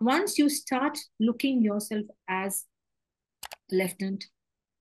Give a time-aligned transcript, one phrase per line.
[0.00, 2.64] once you start looking yourself as
[3.44, 4.26] a lieutenant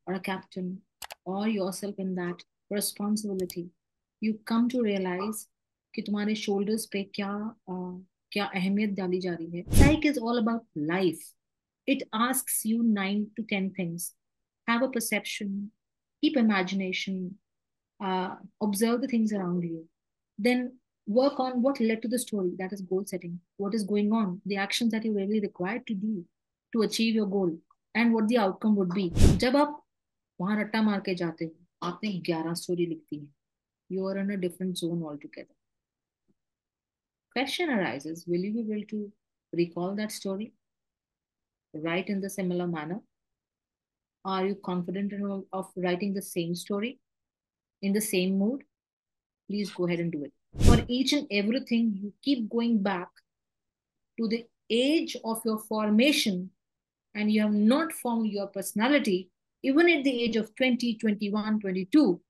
[0.07, 0.81] or a captain
[1.25, 3.69] or yourself in that responsibility
[4.21, 5.47] you come to realize
[5.95, 7.33] कि तुम्हारे shoulders पे क्या
[7.71, 11.23] uh, क्या अहमियत डाली जा रही है psych is all about life
[11.93, 14.09] it asks you 9 to 10 things
[14.71, 15.55] have a perception
[16.21, 17.17] keep imagination
[17.99, 18.35] uh,
[18.67, 19.79] observe the things around you
[20.47, 20.67] then
[21.08, 24.40] work on what led to the story that is goal setting what is going on
[24.46, 26.24] the actions that you really required to do
[26.72, 27.50] to achieve your goal
[27.94, 29.10] and what the outcome would be
[29.42, 29.80] जब आप
[30.40, 31.50] वहां रट्टा मार के जाते हो
[31.88, 33.28] आपने 11 story लिख दी है
[33.94, 35.54] you are in a different zone altogether
[37.36, 39.00] question arises will you be able to
[39.60, 40.52] recall that story
[41.86, 43.00] write in the similar manner
[44.24, 46.92] are you confident enough of writing the same story
[47.82, 48.64] in the same mood
[49.48, 53.09] please go ahead and do it for each and everything, you keep going back
[54.19, 56.49] to the age of your formation
[57.15, 59.29] and you have not formed your personality,
[59.63, 62.21] even at the age of 20, 21, 22,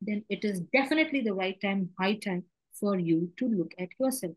[0.00, 4.36] then it is definitely the right time, high time for you to look at yourself.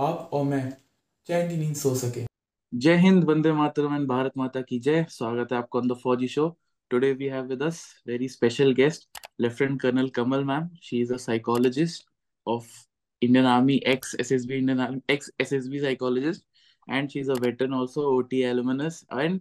[0.00, 0.62] आप और मैं
[1.26, 2.24] चैन की नींद सो सके।
[2.72, 6.46] जय हिंद, वंदे मातरम, भारत माता की जय। स्वागत है आपको on the Fauji show
[6.90, 11.16] today we have with us very special guest lieutenant colonel Kamal ma'am she is a
[11.24, 12.06] psychologist
[12.46, 12.68] of
[13.22, 16.44] Indian Army ex SSB Indian Army ex SSB psychologist
[16.88, 19.40] and she is a veteran also OT alumnus and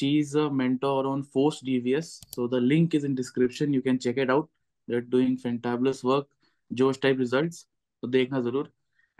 [0.00, 3.72] she is a mentor on force devious so the link is in description.
[3.78, 4.50] You can check it out.
[4.88, 6.28] They're doing fantabulous work,
[6.70, 7.64] josh type results.
[8.02, 8.66] So dekhna zarur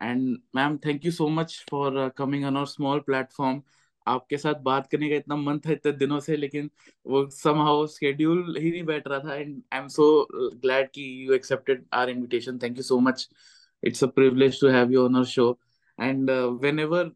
[0.02, 3.62] and ma'am thank you so much for coming on our small platform
[4.06, 6.70] आपके साथ बात करने का इतना मन था इतने दिनों से, लेकिन
[7.06, 11.34] वो समहाउ स्केड्यूल ही नहीं बैठ रहा था। And I am so glad कि you
[11.34, 13.28] accepted our invitation thank you so much
[13.82, 15.58] it's a privilege to have you on our show
[15.98, 16.30] and
[16.78, 17.10] whenever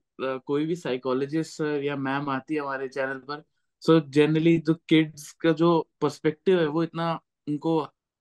[0.47, 3.43] कोई भी साइकोलॉजिस्ट या मैम आती है हमारे चैनल पर
[3.83, 5.71] सो जनरली जो किड्स का जो
[6.01, 7.13] पर्सपेक्टिव है, वो इतना
[7.49, 7.81] उनको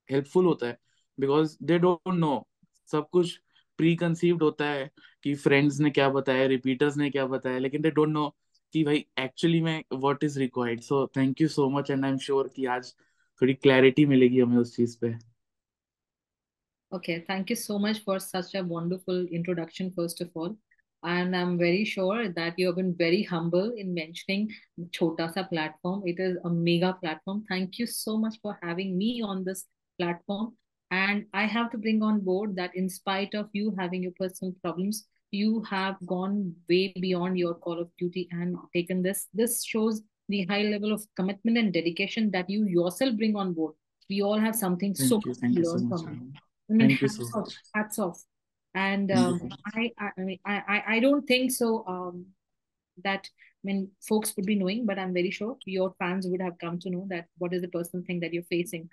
[0.10, 0.78] हेल्पफुल होता है।
[1.18, 2.48] बिकॉज़ दे डोंट नो
[2.90, 3.40] सब कुछ
[3.78, 4.90] प्री कंसीव्ड होता है
[5.24, 8.30] कि फ्रेंड्स ने क्या बताया रिपीटर्स ने क्या बताया लेकिन दे डोंट नो
[8.74, 12.18] कि भाई एक्चुअली में what is required so thank you so much and I am
[12.28, 12.94] sure कि आज
[13.42, 15.16] थोड़ी क्लैरिटी मिलेगी हमें उस चीज़ पे
[16.92, 20.56] Okay, thank you so much for such a wonderful introduction, first of all.
[21.04, 24.50] And I'm very sure that you have been very humble in mentioning
[24.92, 26.04] Chota Sa platform.
[26.06, 27.46] It is a mega platform.
[27.50, 29.66] Thank you so much for having me on this
[30.00, 30.54] platform.
[30.94, 34.54] And I have to bring on board that in spite of you having your personal
[34.62, 39.28] problems, you have gone way beyond your call of duty and taken this.
[39.34, 43.74] This shows the high level of commitment and dedication that you yourself bring on board.
[44.08, 46.32] We all have something thank so much to learn from you.
[46.70, 48.22] I mean, hats, so off, hats off.
[48.76, 52.28] And um, I, I, I, mean, I, I don't think so um,
[53.04, 56.60] that I mean, folks would be knowing, but I'm very sure your fans would have
[56.60, 58.90] come to know that what is the personal thing that you're facing.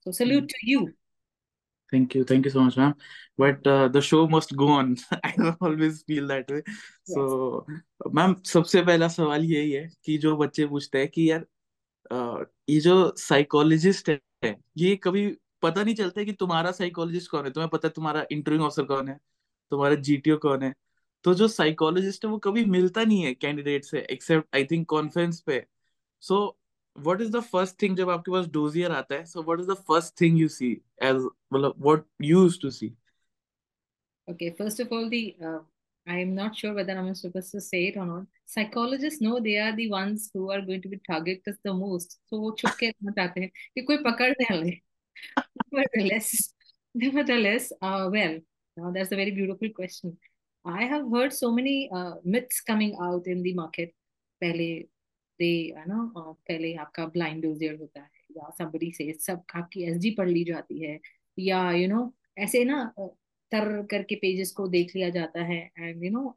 [0.00, 0.48] So salute mm.
[0.48, 0.92] to you
[1.92, 2.24] Thank you.
[2.24, 2.94] Thank you so much, ma'am.
[3.38, 4.96] But uh, the show must go on.
[5.24, 6.62] I always feel that way.
[7.04, 7.66] So,
[8.14, 11.46] ma'am सबसे पहला सवाल यही है कि जो बच्चे पूछते हैं कि यार
[12.70, 15.26] ये जो साइकोलॉजिस्ट है ये कभी
[15.62, 18.84] पता नहीं चलता है कि तुम्हारा साइकोलॉजिस्ट कौन है तुम्हें पता है तुम्हारा इंटरव्यू ऑफिसर
[18.84, 19.18] कौन है
[19.70, 20.74] तुम्हारा जीटीओ कौन है
[21.24, 25.40] तो जो साइकोलॉजिस्ट है वो कभी मिलता नहीं है कैंडिडेट से एक्सेप्ट आई थिंक कॉन्फ्रेंस
[25.40, 25.64] पे
[26.22, 26.36] सो
[27.02, 29.78] what is the first thing जब आपके पास डोजियर आता है so what is the
[29.90, 30.72] first thing you see
[31.10, 32.92] as मतलब what you used to see
[34.28, 35.58] okay first of all the uh,
[36.06, 38.26] I am not sure whether I'm supposed to say it or not.
[38.44, 42.20] Psychologists know they are the ones who are going to be targeted the most.
[42.30, 44.74] So वो छुप के रहना चाहते हैं कि कोई पकड़ न ले.
[45.72, 46.54] Nevertheless,
[46.94, 48.38] nevertheless, uh, well,
[48.76, 50.18] Now, that's a very beautiful question.
[50.64, 53.94] I have heard so many uh, myths coming out in the market.
[54.40, 54.66] पहले
[55.40, 60.14] दे है ना पहले आपका ब्लाइंड डोजियर होता है या सबरी से सब आपकी एस
[60.18, 60.98] पढ़ ली जाती है
[61.38, 62.84] या यू you नो know, ऐसे ना
[63.52, 66.34] तर करके पेजेस को देख लिया जाता है and you know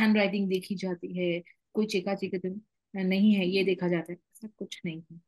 [0.00, 1.42] handwriting देखी जाती है
[1.74, 2.48] कोई चिका चिका तो
[2.94, 5.18] नहीं है ये देखा जाता है सब कुछ नहीं है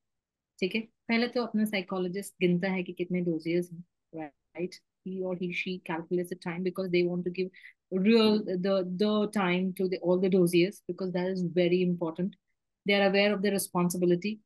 [0.58, 0.80] ठीक है?
[1.08, 3.84] पहले तो अपना साइकोलॉजिस्ट गिनता है कि कितने डोजेस हैं
[4.14, 4.74] राइट
[5.06, 7.50] ही और ही she calculates the time because they want to give
[8.02, 12.36] real the the time to the all the doses because that is very important
[12.86, 14.38] they are aware of their responsibility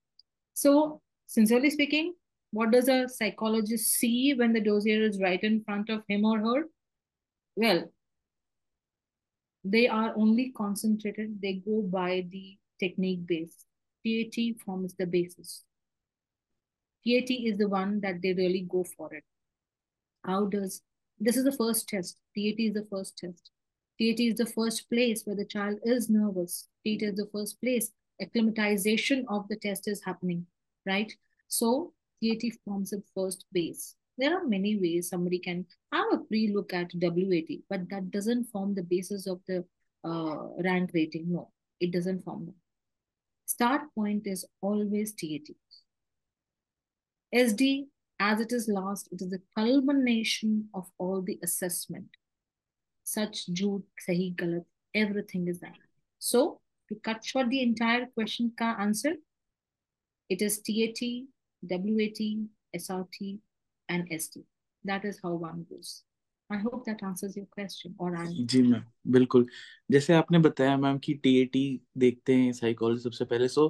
[0.54, 2.14] so sincerely speaking
[2.52, 6.38] what does a psychologist see when the dossier is right in front of him or
[6.38, 6.64] her
[7.56, 7.84] well
[9.64, 13.64] they are only concentrated they go by the technique base
[14.04, 15.64] tat forms the basis
[17.06, 19.22] TAT is the one that they really go for it.
[20.24, 20.82] How does
[21.20, 22.16] this is the first test?
[22.36, 23.50] TAT is the first test.
[24.00, 26.68] TAT is the first place where the child is nervous.
[26.84, 27.92] TAT is the first place.
[28.20, 30.46] Acclimatization of the test is happening,
[30.86, 31.12] right?
[31.48, 31.92] So
[32.22, 33.94] TAT forms the first base.
[34.18, 38.74] There are many ways somebody can have a pre-look at WAT, but that doesn't form
[38.74, 39.64] the basis of the
[40.04, 41.30] uh, rank rating.
[41.30, 42.54] No, it doesn't form that.
[43.44, 45.54] Start point is always TAT.
[47.34, 47.86] SD,
[48.18, 52.08] as it is last, it is the culmination of all the assessment.
[53.04, 54.64] Such Jude, Sahi, Galat,
[54.94, 55.74] everything is there.
[56.18, 56.60] So,
[56.90, 59.14] to cut short the entire question ka answer,
[60.30, 61.00] it is TAT,
[61.62, 62.20] WAT,
[62.74, 63.38] SRT,
[63.88, 64.44] and SD.
[64.84, 66.02] That is how one goes.
[66.50, 67.94] I hope that answers your question.
[68.00, 68.16] और
[68.46, 69.46] जी ma'am बिल्कुल
[69.90, 71.64] जैसे आपने बताया ma'am कि TAT
[71.98, 73.66] देखते हैं psychology सबसे पहले सो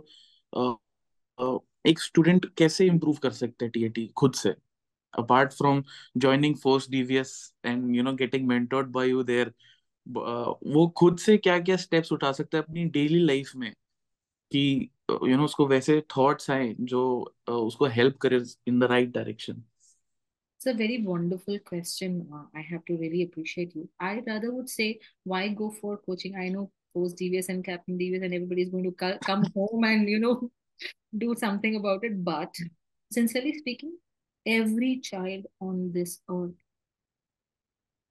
[1.88, 4.54] एक स्टूडेंट कैसे इम्प्रूव कर सकते हैं टीएटी खुद से
[5.14, 5.82] apart from
[6.16, 7.32] joining force DVS
[7.64, 9.52] and you know getting mentored by you there
[10.08, 13.72] वो खुद से क्या क्या स्टेप्स उठा सकता है अपनी डेली लाइफ में
[14.52, 17.02] कि यू you नो know, उसको वैसे थॉट्स आए जो
[17.48, 19.62] उसको हेल्प करे in the right direction
[20.58, 22.14] It's a very wonderful question.
[22.36, 23.82] Uh, I have to really appreciate you.
[24.00, 24.86] I rather would say,
[25.24, 26.38] why go for coaching?
[26.44, 26.62] I know
[26.94, 30.50] post DVS and Captain DVS and everybody is going to come home and you know
[31.24, 32.16] do something about it.
[32.24, 32.62] But
[33.10, 33.92] sincerely speaking,
[34.46, 36.54] every child on this earth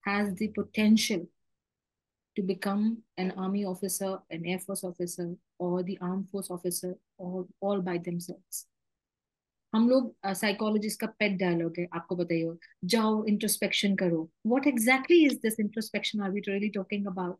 [0.05, 1.27] has the potential
[2.36, 7.46] to become an army officer, an air force officer, or the armed force officer, or
[7.60, 8.66] all by themselves.
[9.72, 12.56] हम लोग psychologist का पेट dialogue है आपको बताइए
[12.92, 17.38] जाओ introspection करो what exactly is this introspection are we really talking about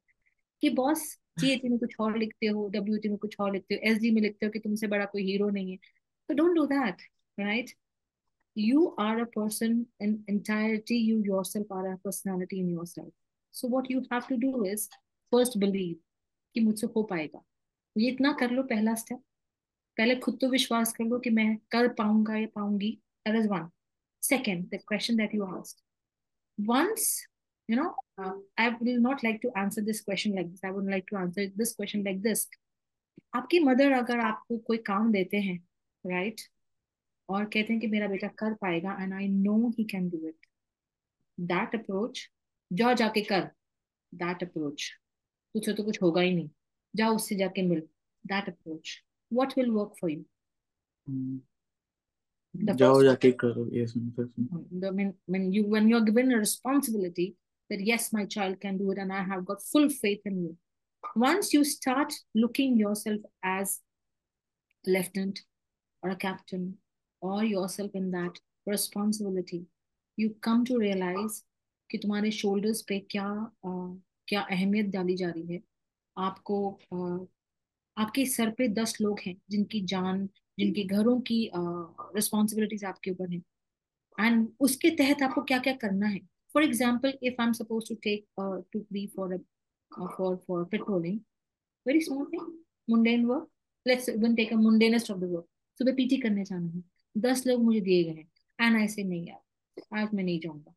[0.63, 1.03] कि boss
[1.39, 4.47] GAT में कुछ और लिखते हो डब्ल्यूटी में कुछ और लिखते हो एस में लिखते
[4.47, 5.79] हो कि तुमसे बड़ा कोई हीरो नहीं है
[6.29, 7.03] तो don't do that
[7.39, 7.75] right
[8.57, 13.13] you are a person in entirety you yourself are a personality in yourself
[13.56, 14.88] so what you have to do is
[15.32, 15.96] first believe
[16.56, 19.20] कि मुझसे हो पाएगा। तो ये इतना कर लो पहला स्टेप
[19.98, 22.92] पहले खुद तो विश्वास कर लो कि मैं कर पाऊँगा, या पाऊँगी।
[23.28, 23.70] That is one
[24.24, 25.84] second the question that you asked
[26.58, 27.08] once
[27.70, 31.06] you know I will not like to answer this question like this I would like
[31.10, 32.48] to answer this question like this
[33.36, 35.58] आपकी mother अगर आपको कोई काम देते हैं
[36.04, 36.42] right
[37.30, 40.46] और कहते हैं कि मेरा बेटा कर पाएगा and I know he can do it
[41.38, 42.30] that approach
[42.80, 43.50] जाओ जाके कर
[44.14, 44.92] दैट अप्रोच
[45.56, 46.50] कुछ तो कुछ होगा ही नहीं
[46.96, 47.82] जाओ उससे जाके मिल
[48.28, 49.02] that approach
[49.34, 50.24] what will work for you
[52.76, 53.96] जाओ जाके करो yes
[54.84, 57.26] the when when you when you're given a responsibility
[57.70, 60.54] that yes my child can do it and i have got full faith in you
[61.24, 63.74] once you start looking yourself as
[64.86, 65.42] lieutenant
[66.04, 66.66] or a captain
[67.22, 68.40] or yourself in that
[68.74, 69.62] responsibility
[70.18, 71.44] you come to realize
[71.90, 73.72] कि तुम्हारे shoulders पे क्या आ,
[74.28, 75.62] क्या अहमियत डाली जा रही है?
[76.18, 76.58] आपको
[76.94, 77.26] आ,
[77.98, 80.26] आपके सर पे दस लोग हैं जिनकी जान
[80.60, 83.42] जिनके घरों की रिस्पॉन्सिबिलिटीज आपके ऊपर हैं।
[84.18, 86.20] एंड उसके तहत आपको क्या क्या करना है?
[86.56, 88.26] For example if I am suppose to take
[88.74, 89.38] to be for
[90.18, 91.20] for for patrolling
[91.86, 92.52] very small thing
[92.90, 93.48] mundane work
[93.86, 95.46] let's even take a mundanest of the work
[95.80, 96.84] सुबह पीटी करने जाना है।
[97.16, 100.74] दस लोग मुझे दिए गए हैं। एंड आई से नहीं यार आज मैं नहीं जाऊँगा।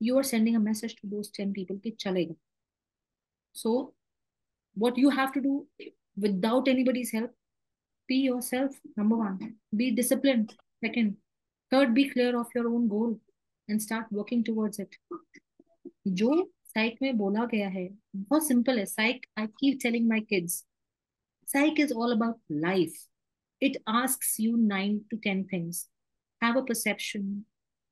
[0.00, 2.34] PT you are sending a message to those ten people कि चलेगा
[3.54, 3.76] सो
[4.76, 5.52] what you have to do
[6.22, 7.30] without anybody's help
[8.08, 9.38] be yourself number one
[9.80, 10.50] be disciplined
[10.84, 11.14] second
[11.72, 13.14] third be clear of your own goal
[13.68, 14.98] and start working towards it
[16.18, 16.30] जो
[16.66, 20.64] साइक में बोला गया है बहुत simple है साइक I keep telling my kids
[21.48, 23.04] side is all about life
[23.62, 25.78] it asks you 9 to 10 things
[26.42, 27.28] have a perception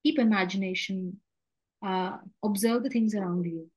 [0.05, 0.99] keep imagination
[1.86, 3.70] uh, observe the things around you.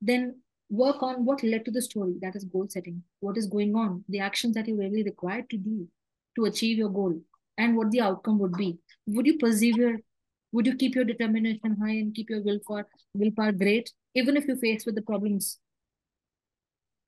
[0.00, 0.36] Then
[0.70, 4.04] work on what led to the story that is goal setting what is going on
[4.08, 5.86] the actions that you really required to do
[6.36, 7.20] to achieve your goal
[7.58, 8.78] and what the outcome would be.
[9.06, 10.00] Would you persevere?
[10.52, 14.56] Would you keep your determination high and keep your willpower willpower great even if you
[14.56, 15.58] face with the problems?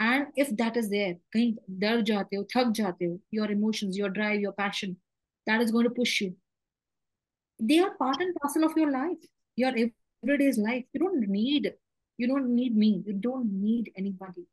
[0.00, 4.40] And if that is there kahin dar jate ho jate ho your emotions your drive
[4.40, 4.96] your passion
[5.46, 6.34] that is going to push you.
[7.58, 9.18] They are part and parcel of your life.
[9.56, 9.72] Your
[10.22, 11.72] everyday's life, you don't need,
[12.18, 14.46] you don't need me, you don't need anybody.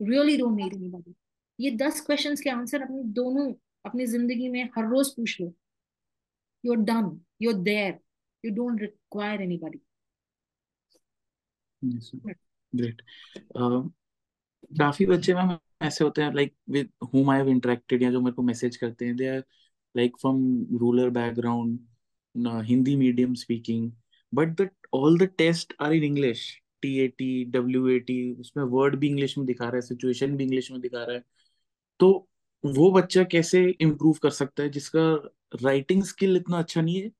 [0.00, 1.14] Really don't need anybody.
[1.58, 3.52] ये दस questions के answer अपने दोनों,
[3.86, 5.52] अपनी ज़िंदगी में हर रोज पूछ लो।
[6.64, 7.98] You are done you are there
[8.44, 9.80] you don't require anybody
[12.72, 13.02] great
[14.78, 18.34] काफ़ी बच्चे मैम ऐसे होते हैं like with whom I have interacted या जो मेरे
[18.34, 19.44] को मैसेज करते हैं they are
[19.94, 20.42] like from
[20.80, 21.78] rural background
[22.66, 23.90] Hindi medium speaking
[24.32, 26.42] but the all the test are in English
[26.82, 30.36] T A T W A T उसमें वर्ड भी English में दिखा रहा है सिचुएशन
[30.36, 31.22] भी इंग्लिश में दिखा रहा है।
[32.00, 32.28] तो
[32.64, 34.68] वो बच्चा कैसे इम्प्रूव कर सकता है?
[34.70, 35.00] जिसका
[35.64, 37.10] राइटिंग स्किल इतना अच्छा नहीं है।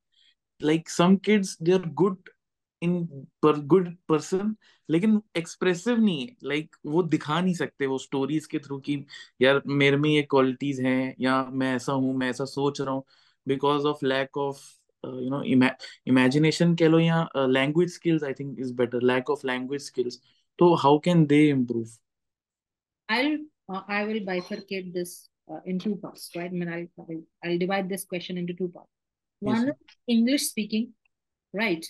[0.60, 2.30] Like some kids they are good
[2.82, 3.04] in
[3.42, 4.54] पर गुड पर्सन
[4.88, 9.04] लेकिन एक्सप्रेसिव नहीं है। लाइक like, वो दिखा नहीं सकते वो स्टोरीज के थ्रू कि
[9.42, 13.04] यार मेरे में ये क्वालिटीज हैं या मैं ऐसा हूँ मैं ऐसा सोच रहा हूँ।
[13.46, 14.60] Because of lack of
[15.04, 15.42] you know
[16.06, 20.20] imagination कह लो या language skills I think is better lack of language skills
[20.58, 21.86] तो how can they improve
[23.08, 23.36] I
[23.90, 25.18] I will bifurcate this
[25.66, 28.88] in two parts right man I I divide this question into two part
[29.42, 29.72] one
[30.08, 30.86] English speaking
[31.54, 31.86] right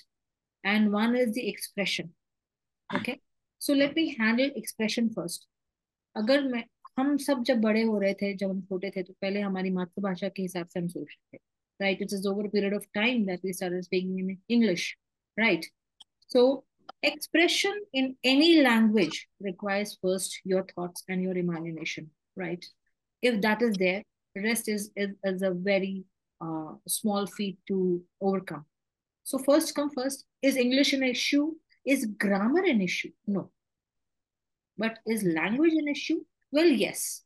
[0.65, 2.11] and one is the expression
[2.91, 3.17] okay
[3.61, 5.49] so let me handle expression first
[6.17, 6.65] अगर मैं
[6.99, 10.29] हम सब जब बड़े हो रहे थे जब हम छोटे थे तो पहले हमारी मातृभाषा
[10.29, 11.41] के हिसाब से हम सोचते थे।
[11.80, 14.98] right it is over a period of time that we started speaking in english
[15.38, 15.66] right
[16.28, 16.64] so
[17.04, 22.66] expression in any language requires first your thoughts and your imagination right
[23.22, 24.04] if that is there
[24.36, 26.04] rest is is, is a very
[26.42, 28.66] uh, small feat to overcome
[29.24, 31.52] so first come first is english an issue
[31.86, 33.50] is grammar an issue no
[34.78, 36.20] but is language an issue
[36.52, 37.24] well yes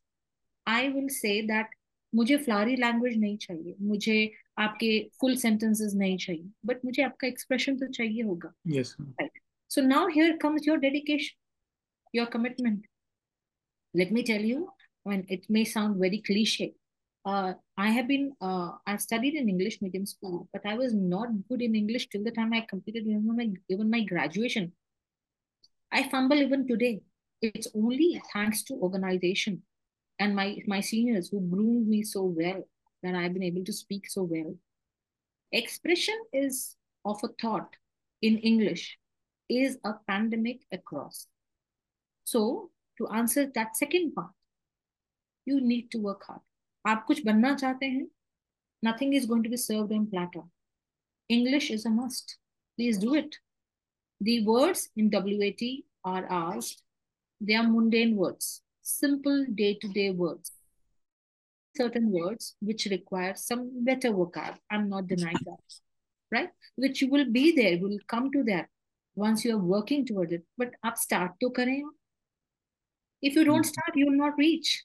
[0.66, 1.66] i will say that
[2.14, 4.90] मुझे Phulari language नहीं चाहिए मुझे आपके
[5.20, 8.94] full sentences नहीं चाहिए but मुझे आपका expression तो चाहिए होगा yes.
[9.20, 9.40] right
[9.74, 12.90] so now here comes your dedication your commitment
[13.94, 14.68] let me tell you
[15.10, 16.66] when it may sound very cliche
[17.24, 21.28] uh, i have been uh, i've studied in english medium school but i was not
[21.48, 24.72] good in english till the time i completed even my, even my graduation
[25.92, 27.00] i fumble even today
[27.42, 29.62] it's only thanks to organization
[30.18, 32.62] and my my seniors who groomed me so well
[33.02, 34.54] that I've been able to speak so well.
[35.52, 37.74] Expression is of a thought
[38.22, 38.98] in English
[39.48, 41.26] is a pandemic across.
[42.24, 44.32] So to answer that second part,
[45.44, 46.40] you need to work hard.
[46.86, 48.06] आप कुछ बनना चाहते हैं
[48.82, 50.42] nothing is going to be served on platter.
[51.28, 52.38] English is a must.
[52.76, 53.36] Please do it.
[54.20, 55.62] The words in WAT
[56.04, 56.82] are asked.
[57.40, 60.52] They are mundane words simple day-to-day words.
[61.75, 64.55] Certain words which require some better vocab.
[64.71, 65.79] I'm not denying that,
[66.31, 66.49] right?
[66.75, 68.67] Which you will be there, will come to that
[69.15, 70.43] once you are working towards it.
[70.57, 71.83] But up start to kare.
[73.21, 73.73] If you don't hmm.
[73.73, 74.83] start, you will not reach.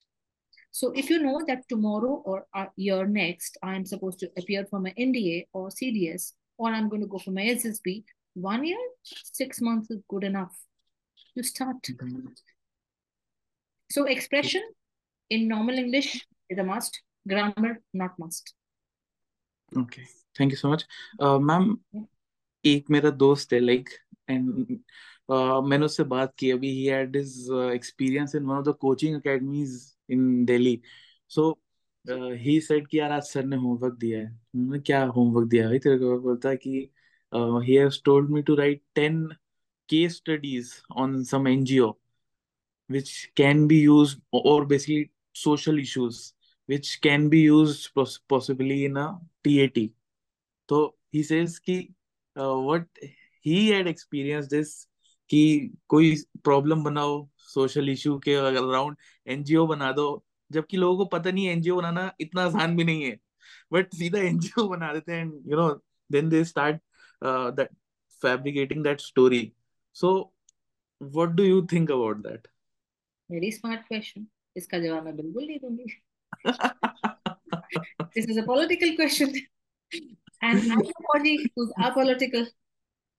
[0.73, 4.79] So if you know that tomorrow or a year next, I'm supposed to appear for
[4.79, 8.05] my NDA or CDS, or I'm going to go for my SSB,
[8.35, 10.57] one year, six months is good enough
[11.35, 11.87] You start.
[12.01, 12.27] Hmm.
[13.91, 14.63] So expression
[15.29, 17.03] in normal English is a must.
[17.27, 18.55] Grammar not must.
[19.73, 20.07] Okay.
[20.37, 20.85] Thank you so much.
[21.19, 21.77] Uh, ma'am
[22.65, 23.89] एक मेरा दोस्त है like
[24.31, 24.79] and
[25.31, 27.35] मैंने उससे बात की अभी ही had his
[27.75, 29.77] experience in one of the coaching academies
[30.11, 30.81] in Delhi
[31.31, 31.51] so
[32.45, 35.79] he said कि यार आज सर ने होमवर्क दिया है मैंने क्या होमवर्क दिया है
[35.79, 36.91] तेरे को बोलता है कि
[37.33, 39.29] he has told me to write 10
[39.89, 41.97] case studies on some NGO
[42.91, 46.35] which can be used or basically social issues
[46.71, 47.91] which can be used
[48.29, 49.07] possibly in a
[49.45, 49.79] TAT.
[50.69, 51.93] So he says ki,
[52.37, 52.85] uh, what
[53.41, 54.87] he had experienced is
[55.31, 57.13] कि कोई problem बनाओ
[57.49, 58.97] social issue के around
[59.27, 60.07] NGO बना दो
[60.51, 63.19] जबकि लोगों को पता नहीं एनजीओ बनाना इतना आसान भी नहीं है
[63.73, 65.69] बट सीधा एनजीओ बना देते हैं you know
[66.11, 66.81] then they start
[67.57, 67.71] that
[68.23, 69.41] fabricating that story
[69.97, 70.13] so
[71.01, 72.49] what do you think about that
[73.31, 75.87] very smart question इसका जवाब मैं बिल्कुल नहीं दूँगी
[78.15, 79.33] This is a political question.
[80.43, 82.47] And I'm a body who's apolitical.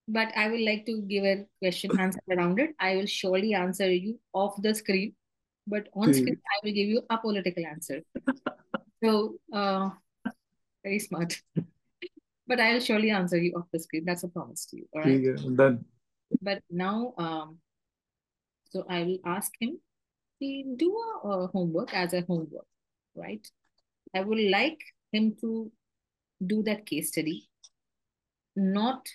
[0.07, 2.71] but I will like to give a question answer around it.
[2.79, 5.13] I will surely answer you off the screen,
[5.67, 8.01] but on screen I will give you a political answer.
[9.03, 9.89] so, uh,
[10.83, 11.39] very smart.
[12.47, 14.03] but I will surely answer you off the screen.
[14.05, 14.87] That's a promise to you.
[14.93, 15.21] All right.
[15.21, 15.85] Yeah, done.
[16.41, 17.59] But now, um,
[18.69, 19.79] so I will ask him
[20.41, 20.89] to do
[21.23, 22.65] a, a homework as a homework,
[23.14, 23.46] right?
[24.14, 24.80] I would like
[25.12, 25.70] him to
[26.44, 27.48] do that case study,
[28.54, 29.06] not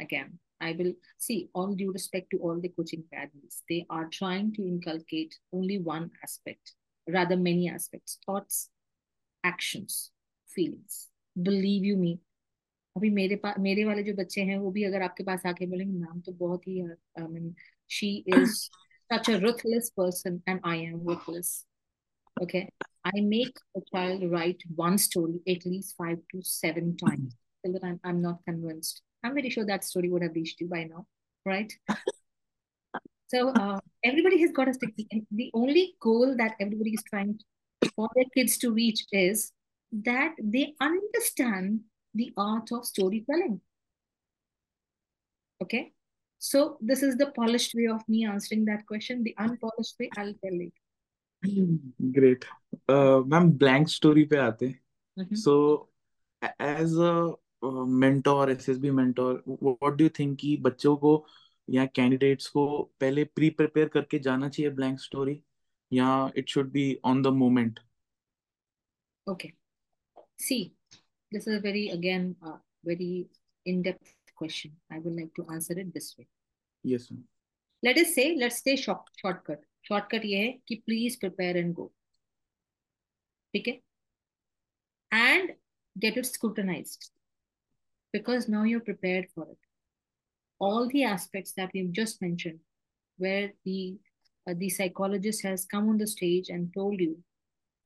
[0.00, 0.38] again.
[0.60, 4.66] I will see, all due respect to all the coaching academies, they are trying to
[4.66, 6.74] inculcate only one aspect,
[7.08, 8.70] rather many aspects thoughts,
[9.44, 10.10] actions,
[10.48, 11.08] feelings.
[11.40, 12.18] Believe you me,
[12.96, 15.98] अभी मेरे पास मेरे वाले जो बच्चे हैं वो भी अगर आपके पास आके बोलेंगे
[15.98, 17.54] मैम तो बहुत ही I mean
[17.96, 18.68] she is
[19.10, 21.64] such a ruthless person and I am ruthless.
[22.41, 22.69] Okay.
[23.05, 27.79] I make a child write one story at least five to seven times till the
[27.79, 29.01] time I'm not convinced.
[29.23, 31.05] I'm very sure that story would have reached you by now,
[31.45, 31.71] right?
[33.27, 34.93] so uh, everybody has got a stick.
[35.31, 39.51] The only goal that everybody is trying to, for their kids to reach is
[39.91, 41.81] that they understand
[42.13, 43.61] the art of storytelling.
[45.61, 45.91] Okay.
[46.39, 49.23] So this is the polished way of me answering that question.
[49.23, 50.71] The unpolished way, I'll tell you.
[51.43, 52.45] Great
[52.91, 54.73] ma'am blank story पे आते
[55.37, 55.55] so
[56.41, 61.15] as a mentor SSB mentor what do think कि बच्चों को
[61.67, 62.65] या candidates को
[63.01, 65.39] पहले pre prepare करके जाना चाहिए ब्लैंक स्टोरी
[65.91, 67.79] या it should be on the moment
[69.27, 69.51] okay
[70.39, 70.63] see
[71.31, 72.35] this is a very again
[72.85, 73.25] very
[73.65, 76.25] in depth question I would like to answer it this way
[76.83, 77.23] yes ma'am
[77.83, 81.90] let us say let's stay shortcut shortcut ये है कि please prepare and go
[83.54, 83.80] ठीक है
[85.12, 85.54] and
[86.04, 87.10] get it scrutinized
[88.12, 89.58] because now you're prepared for it
[90.60, 92.58] all the aspects that we've just mentioned
[93.16, 93.96] where the
[94.48, 97.16] uh, the psychologist has come on the stage and told you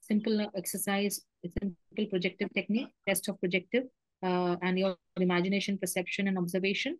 [0.00, 3.84] simple exercise simple projective technique test of projective
[4.22, 6.98] uh, and your imagination perception and observation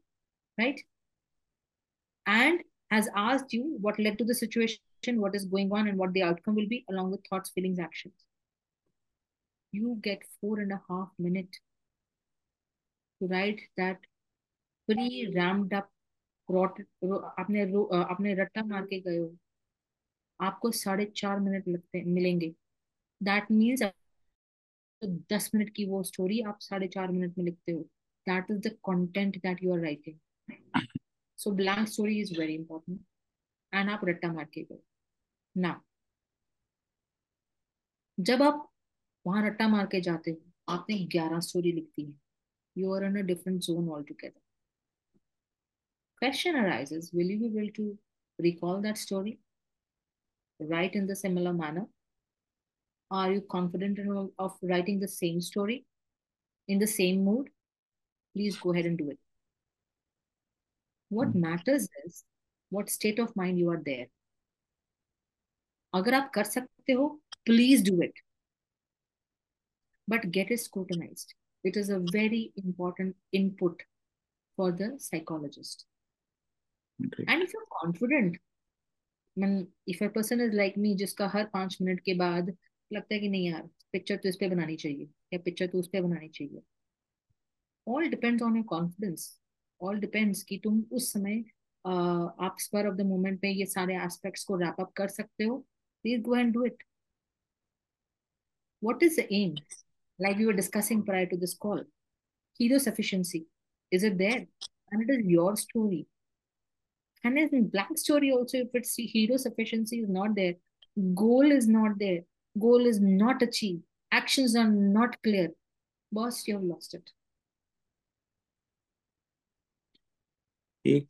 [0.59, 0.81] right
[2.27, 6.13] and has asked you what led to the situation what is going on and what
[6.13, 8.15] the outcome will be along with thoughts feelings actions
[9.73, 11.59] you get four and a half minutes
[13.21, 13.99] to write that
[14.89, 15.89] pretty ramped up
[16.49, 19.37] rot, ro, आपने रो, आपने रट्टा मार के गए हो
[20.41, 22.55] आपको साढ़े चार मिनट लगते मिलेंगे
[23.21, 23.83] दैट मीन्स
[25.33, 27.81] दस मिनट की वो स्टोरी आप साढ़े चार मिनट में लिखते हो
[28.29, 30.19] that is the content that you are writing
[31.39, 33.01] so blank story is very important
[33.75, 34.79] and आप रट्टा मार के गए
[35.58, 35.82] नाउ
[38.18, 38.68] जब आप
[39.26, 42.14] वहाँ रट्टा मार के जाते हो आपने ग्यारह स्टोरी लिखती है।
[42.76, 44.40] You are in a different zone all together
[46.22, 47.90] question arises will you be will to
[48.40, 49.38] recall that story
[50.60, 51.86] right in the similar manner
[53.12, 55.84] are you confident in of writing the same story
[56.70, 57.50] in the same mood
[58.36, 59.20] please go head and do it
[61.12, 62.24] what matters is
[62.72, 64.08] what state of mind you are there
[65.98, 67.08] अगर आप कर सकते हो
[67.46, 68.20] please do it
[70.08, 71.34] but get it scrutinized.
[71.64, 73.82] It is a very important input
[74.58, 75.86] for the psychologist.
[77.00, 77.26] Okay.
[77.28, 78.38] And if you're confident,
[79.38, 82.56] when if a person is like me, जिसका हर पाँच minute के बाद
[82.92, 85.88] लगता है कि नहीं यार पिक्चर तो इस पे बनानी चाहिए या पिक्चर तो उस
[85.94, 86.62] पे बनानी चाहिए
[87.88, 89.30] all depends on your confidence
[89.82, 91.44] all depends कि तुम उस समय
[91.86, 95.66] आप स्पर ऑफ़ द मोमेंट में ये सारे एस्पेक्ट्स को रैप अप कर सकते हो
[96.04, 96.78] Please go and do it.
[98.80, 99.56] What is the aim?
[100.20, 101.84] Like we were discussing prior to this call,
[102.58, 103.48] hero sufficiency.
[103.92, 104.46] Is it there?
[104.92, 106.08] And it is your story.
[107.24, 110.54] And in blank story also, if it's hero sufficiency is not there,
[111.14, 112.22] goal is not there,
[112.60, 113.82] goal is not achieved,
[114.12, 115.50] actions are not clear,
[116.12, 117.10] boss, you have lost it.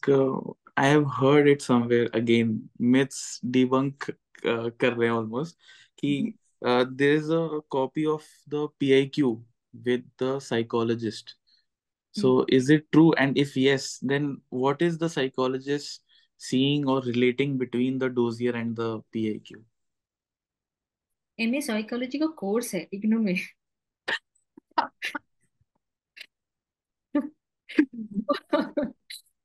[0.08, 0.40] Uh,
[0.76, 2.70] I have heard it somewhere again.
[2.80, 4.10] Myths debunk
[4.45, 5.57] कर रहे हैं almost
[5.99, 9.43] कि uh, there is a copy of the PIQ
[9.85, 11.35] with the psychologist.
[12.13, 12.45] So, mm.
[12.49, 13.13] is it true?
[13.15, 16.03] And if yes, then what is the psychologist
[16.37, 19.63] seeing or relating between the dossier and the PIQ?
[21.39, 23.37] MA psychology का course है इग्नू में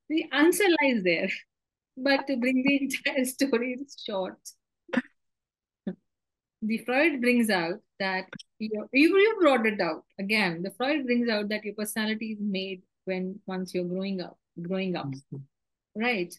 [0.10, 1.30] the answer lies there
[1.98, 4.38] but to bring the entire story short
[6.63, 8.27] the Freud brings out that
[8.59, 10.63] you, you brought it out again.
[10.63, 14.95] The Freud brings out that your personality is made when once you're growing up, growing
[14.95, 15.13] up,
[15.97, 16.33] right?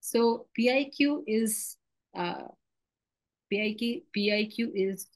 [0.00, 1.76] So PIQ is
[2.16, 2.48] uh,
[3.52, 5.08] PIQ PIQ is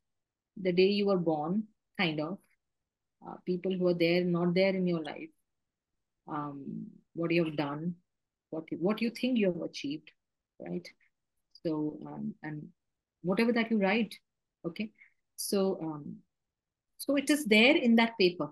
[0.60, 1.64] the day you were born,
[1.98, 2.38] kind of.
[3.26, 5.28] Uh, people who are there, not there in your life.
[6.26, 7.94] Um, what you have done,
[8.50, 10.10] what you, what you think you have achieved,
[10.58, 10.86] right?
[11.64, 12.68] So um, and
[13.22, 14.14] whatever that you write,
[14.66, 14.90] okay.
[15.36, 16.16] So um,
[16.98, 18.50] so it is there in that paper.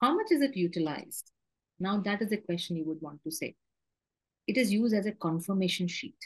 [0.00, 1.30] How much is it utilized?
[1.78, 3.54] Now that is a question you would want to say.
[4.46, 6.18] It is used as a confirmation sheet.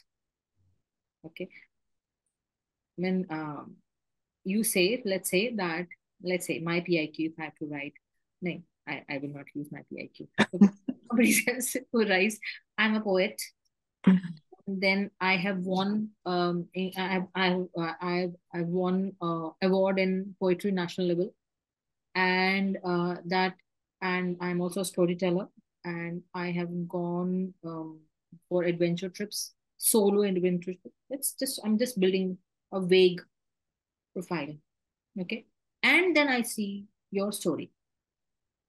[1.24, 1.48] Okay.
[2.96, 3.76] When um,
[4.44, 5.86] you say, let's say that,
[6.22, 7.94] let's say my PIQ, if I have to write,
[8.42, 10.28] no, I, I will not use my PIQ.
[11.08, 12.38] Somebody says who writes,
[12.76, 13.40] I'm a poet
[14.69, 17.67] then I have won um I have I have
[18.01, 21.33] I have I've won uh, award in poetry national level
[22.15, 23.55] and uh, that
[24.01, 25.47] and I'm also a storyteller
[25.83, 27.99] and I have gone um,
[28.49, 30.73] for adventure trips solo adventure
[31.09, 32.37] it's just I'm just building
[32.71, 33.21] a vague
[34.13, 34.55] profile
[35.21, 35.45] okay
[35.83, 37.71] and then I see your story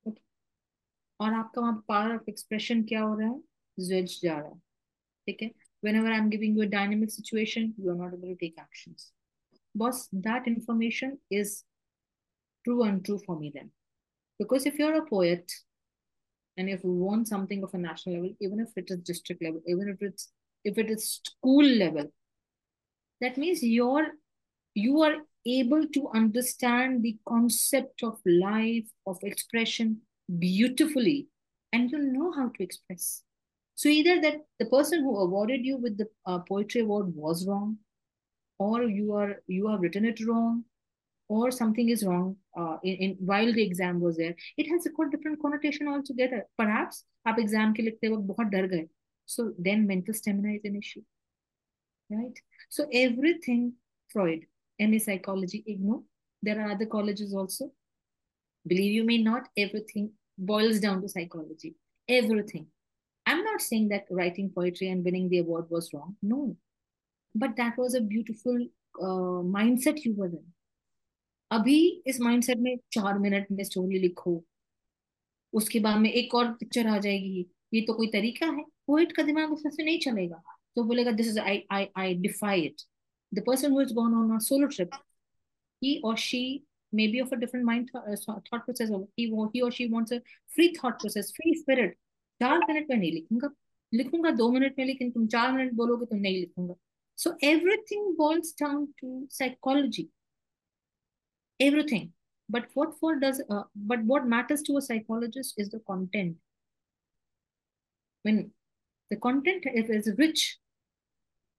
[0.07, 0.23] okay
[1.21, 3.41] और आपका वहाँ power of expression क्या हो रहा है
[3.87, 4.59] ज्वेज जा रहा है
[5.27, 5.51] ठीक है
[5.82, 9.12] Whenever I'm giving you a dynamic situation, you are not able to take actions.
[9.76, 11.64] Boss, that information is
[12.64, 13.72] true and true for me then.
[14.40, 15.52] Because if you're a poet
[16.58, 19.62] and if you want something of a national level, even if it is district level,
[19.68, 20.32] even if it's
[20.64, 22.12] if it is school level,
[23.20, 24.08] that means you're
[24.74, 30.02] you are able to understand the concept of life, of expression
[30.40, 31.28] beautifully,
[31.74, 33.24] and you know how to express.
[33.81, 37.79] So either that the person who awarded you with the uh, poetry award was wrong,
[38.59, 40.65] or you are you have written it wrong,
[41.29, 44.35] or something is wrong uh, in, in while the exam was there.
[44.57, 46.47] It has a quite different connotation altogether.
[46.57, 48.89] Perhaps आप exam के लिखते वक्त बहुत डर गए.
[49.27, 51.03] So then mental stamina is an issue,
[52.11, 52.39] right?
[52.69, 53.73] So everything
[54.09, 54.47] Freud,
[54.81, 56.03] MA psychology, ignore.
[56.43, 57.73] There are other colleges also.
[58.67, 61.75] Believe you me, not everything boils down to psychology.
[62.09, 62.67] Everything
[63.27, 66.17] I'm not saying that writing poetry and winning the award was wrong.
[66.23, 66.57] No.
[67.35, 68.59] But that was a beautiful
[69.01, 70.45] uh, mindset you were in.
[71.51, 74.33] अभी इस mindset में चार minute में story लिखो
[75.53, 79.23] उसके बाद में एक और पिक्चर आ जाएगी ये तो कोई तरीका है पोइट का
[79.23, 80.43] दिमाग उसमें से नहीं चलेगा
[80.77, 82.83] तो बोलेगा this is I I I defy it
[83.35, 84.91] the person who has gone on a solo trip
[85.83, 89.71] he or she may be of a different mind th- thought process he, he or
[89.71, 90.23] she wants a
[90.55, 91.97] free thought process free spirit
[92.43, 93.51] चार minute में नहीं लिखूंगा
[93.95, 96.75] लिखूंगा दो minute में लेकिन तुम चार मिनट बोलोगे तो नहीं लिखूंगा
[97.19, 100.09] so everything balls down to psychology
[101.61, 102.13] everything
[102.49, 106.37] but what for does uh, but what matters to a psychologist is the content
[108.23, 108.51] when
[109.11, 110.59] the content if is rich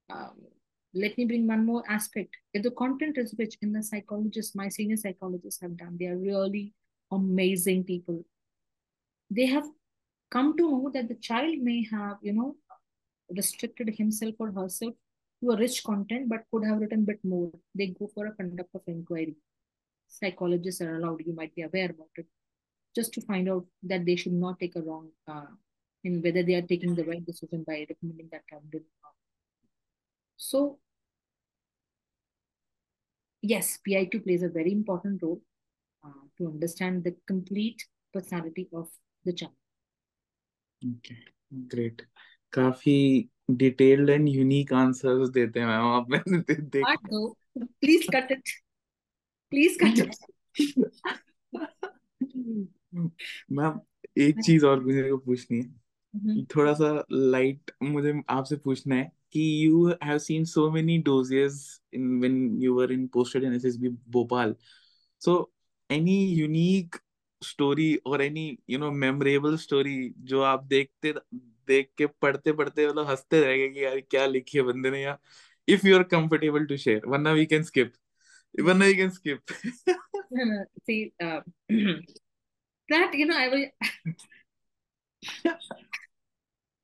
[0.09, 0.35] um,
[0.93, 4.69] let me bring one more aspect if the content is rich in the psychologists my
[4.69, 6.73] senior psychologists have done they are really
[7.11, 8.23] amazing people
[9.31, 9.65] they have
[10.32, 12.56] come to know that the child may have, you know,
[13.36, 14.94] restricted himself or herself
[15.42, 17.50] to a rich content, but could have written a bit more.
[17.74, 19.36] They go for a conduct of inquiry.
[20.08, 22.26] Psychologists are allowed, you might be aware about it,
[22.94, 25.52] just to find out that they should not take a wrong, uh,
[26.04, 28.86] in whether they are taking the right decision by recommending that candidate.
[30.36, 30.78] So,
[33.40, 35.40] yes, PIQ plays a very important role
[36.04, 38.88] uh, to understand the complete personality of
[39.24, 39.52] the child.
[40.86, 41.14] Okay
[41.68, 42.02] great
[42.52, 46.84] काफ़ी detailed and unique answers देते हैं ma'am आप मैंने दे, देख।
[47.80, 48.48] Please cut it
[49.50, 50.14] please cut it
[53.52, 53.80] ma'am
[54.18, 56.56] एक चीज़ और मुझे को पूछनी है। mm-hmm.
[56.56, 62.18] थोड़ा सा लाइट मुझे आपसे पूछना है कि you have seen so many doses in
[62.20, 64.54] when you were in posted in SSB Bhopal.
[65.20, 65.52] So
[65.90, 66.96] any unique
[67.42, 69.96] story और any you know memorable story
[70.30, 71.14] जो आप देखते
[71.68, 75.18] देख के पढ़ते पढ़ते मतलब हँसते रहेंगे कि यार क्या लिखी है बंदे ने या
[75.68, 77.92] if you are comfortable to share वरना वी कैन स्किप
[78.60, 79.42] वरना we can skip
[81.22, 81.40] uh,
[82.88, 83.66] that you know i will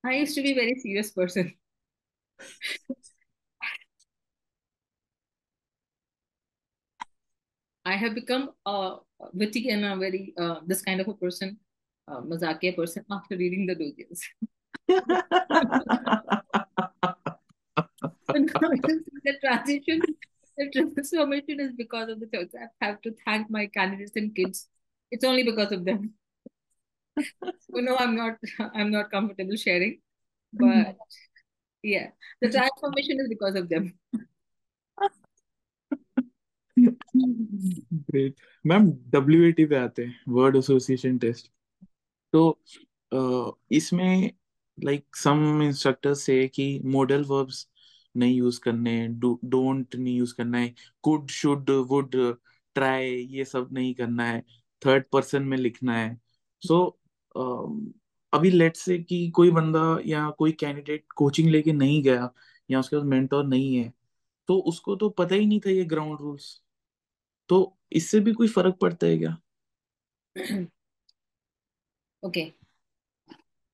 [0.05, 1.53] i used to be very serious person.
[7.85, 8.97] I have become a
[9.33, 11.59] witty and a very uh, this kind of a person,
[12.07, 14.23] uh, mazakia person after reading the doges.
[18.29, 20.01] the transition,
[20.57, 22.51] the transformation is because of the church.
[22.55, 24.69] I have to thank my candidates and kids.
[25.11, 26.15] It's only because of them.
[27.17, 28.37] you know, I'm not
[28.75, 30.01] I'm not comfortable sharing,
[30.53, 30.97] but
[31.83, 32.09] yeah,
[32.41, 33.95] the transformation is because of them.
[36.87, 38.35] Great
[38.67, 41.51] ma'am W पे आते हैं word association test
[42.33, 42.61] तो
[43.71, 44.31] इसमें
[44.85, 47.69] like some instructors से कि model verbs
[48.17, 52.11] नहीं use करने don't नहीं यूज़ करना है कुड शुड वुड
[52.75, 54.45] ट्राई ये सब नहीं करना है
[54.87, 56.21] थर्ड पर्सन में लिखना है.
[56.63, 56.99] सो
[57.35, 57.93] so,
[58.33, 62.31] अभी लेट से कि कोई बंदा या कोई कैंडिडेट कोचिंग लेके नहीं गया
[62.71, 63.93] या उसके पास मेंटोर नहीं है
[64.49, 66.63] तो उसको तो पता ही नहीं था ये ग्राउंड रूल्स
[67.51, 67.61] तो
[67.93, 69.37] इससे भी कोई फ़र्क पड़ता है क्या?
[72.23, 72.45] Okay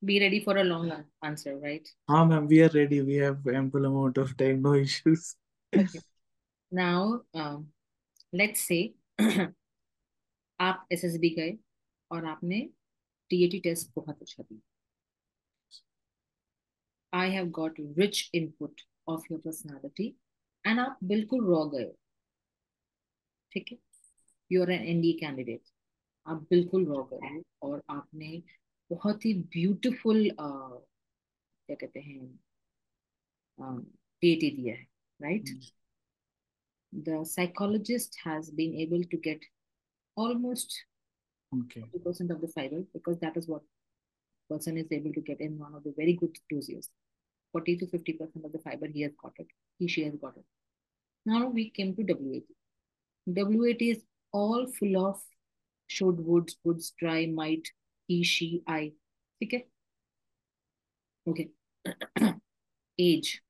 [0.03, 0.93] be ready for a long
[1.25, 5.35] answer right हाँ ma'am we are ready we have ample amount of time no issues
[6.73, 7.15] now
[8.33, 8.79] let's say
[10.61, 11.53] आप एसएसबी गए
[12.11, 12.71] और आपने टी
[13.31, 14.61] टीएटी टेस्ट बहुत अच्छा दिया।
[17.13, 20.15] I have got rich input of your personality
[20.65, 21.91] and आप बिल्कुल रॉ गए।
[23.54, 23.78] ठीक है
[24.52, 25.70] you are N NDA candidate
[26.26, 28.42] आप बिल्कुल रॉ गए और आपने
[28.92, 32.20] बहुत ही ब्यूटीफुल क्या कहते हैं
[34.22, 34.88] टीएटी दिया है
[35.22, 35.50] right
[36.94, 39.46] the psychologist has been able to gate
[40.18, 40.74] almost
[41.52, 41.84] okay.
[41.96, 43.62] 50% of the fiber because that is what
[44.50, 46.90] person is able to get in one of the very good dosages.
[47.54, 49.48] 40 to 50% of the fiber he has got it.
[49.80, 50.46] He, she has got it.
[51.26, 52.44] Now we came to WAT.
[53.27, 55.21] WAT is all full of
[55.87, 57.69] should, would, would, try, might,
[58.07, 58.93] he, she, I.
[59.43, 59.67] Okay?
[61.27, 61.51] Okay.
[62.99, 63.41] Age.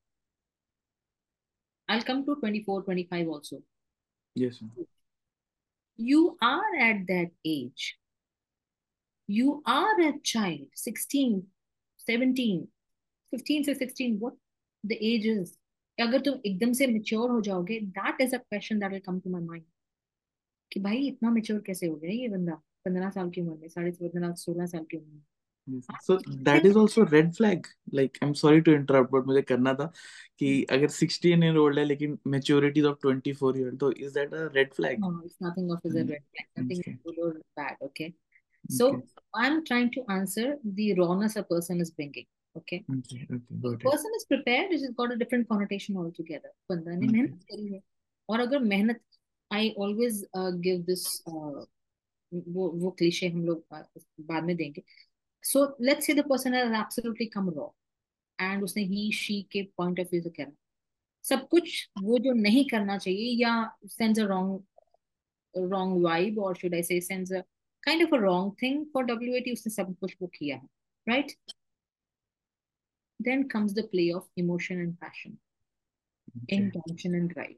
[1.88, 3.62] I'll come to 24, 25 also.
[4.34, 4.62] Yes.
[5.96, 7.96] You are at that age.
[9.26, 11.44] You are a child, 16,
[11.98, 12.68] 17,
[13.30, 14.34] 15 से 16, what
[14.82, 15.56] the age is.
[15.98, 19.30] अगर तुम एकदम से mature हो जाओगे that is a question that will come to
[19.30, 19.64] my mind
[20.72, 22.54] कि भाई इतना मेच्योर कैसे हो गया ये बंदा?
[22.84, 25.22] पंद्रह साल की उम्र में साढ़े पंद्रह सोलह साल की उम्र में।
[25.68, 29.72] So that is also red flag like I am sorry to interrupt but मुझे करना
[29.74, 29.92] था
[30.38, 30.72] कि hmm.
[30.72, 34.48] अगर सिक्सटीन ईयर ओल्ड है लेकिन maturity of twenty four year तो is that a
[34.54, 38.12] red flag no it's nothing of is a red flag nothing good और bad okay
[38.72, 38.90] so
[39.36, 42.26] I am trying to answer the rawness a person is bringing
[42.56, 47.06] okay okay okay person is prepared which has got a different connotation altogether बंदा ने
[47.06, 47.80] मेहनत करी है
[48.28, 49.00] और अगर मेहनत
[49.50, 51.64] I always uh, give this uh,
[52.32, 53.64] वो वो क्लीशे हम लोग
[54.20, 54.82] बाद में देंगे
[55.44, 57.68] so let's say the person has absolutely come raw
[58.38, 60.52] and उसने ही शी के पॉइंट ऑफ़ व्यू से करा
[61.24, 63.52] सब कुछ वो जो नहीं करना चाहिए या
[63.86, 67.40] sense a wrong wrong vibe और should I say sense a
[67.82, 70.68] kind of a wrong thing for WAT उसने सब कुछ वो किया है
[71.08, 71.32] right
[73.23, 75.37] then comes the play of emotion and passion
[76.43, 76.57] okay.
[76.57, 77.57] intention and drive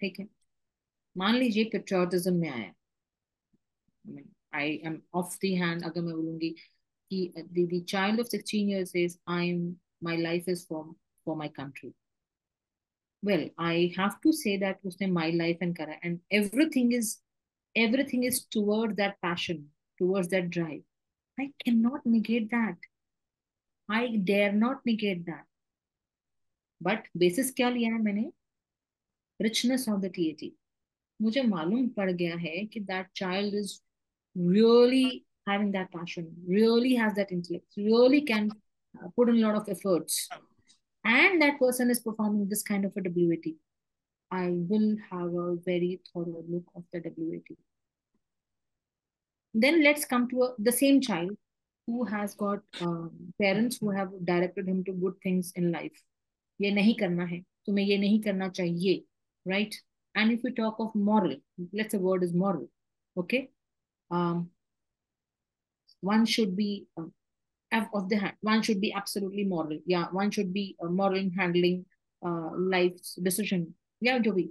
[0.00, 0.28] ठीक है
[1.18, 2.72] मान लीजिए पेट्रियोटिज्म में आया
[4.54, 6.50] I am off the hand अगर मैं बोलूंगी
[7.10, 10.86] कि the, the child of 16 years says I'm my life is for
[11.24, 11.92] for my country
[13.22, 17.12] well I have to say that उसने my life and kara and everything is
[17.84, 20.82] everything is towards that passion towards that drive
[21.38, 22.87] I cannot negate that
[23.89, 25.45] I dare not negate that
[26.81, 28.31] but basis क्या लिया है मैंने
[29.39, 30.49] richness of the TAT
[31.21, 33.81] मुझे मालूम पड़ गया है कि that child is
[34.35, 38.51] really having that passion, really has that intellect, really can
[39.03, 40.29] uh, put in a lot of efforts,
[41.03, 43.53] and that person is performing this kind of a WAT,
[44.31, 47.57] I will have a very thorough look of the WAT.
[49.53, 51.31] Then let's come to a, the same child
[51.88, 56.02] who has got um, parents who have directed him to good things in life.
[56.60, 59.02] ये नहीं करना है तुम्हें ये नहीं करना चाहिए
[59.46, 59.74] right
[60.14, 61.34] and if we talk of moral
[61.72, 62.68] let's say word is moral
[63.22, 63.50] okay
[64.10, 64.48] um,
[66.00, 67.12] one should be um,
[67.92, 71.30] of the hand one should be absolutely moral yeah one should be uh, moral in
[71.30, 71.84] handling
[72.24, 74.50] uh, life's decision yeah Joby.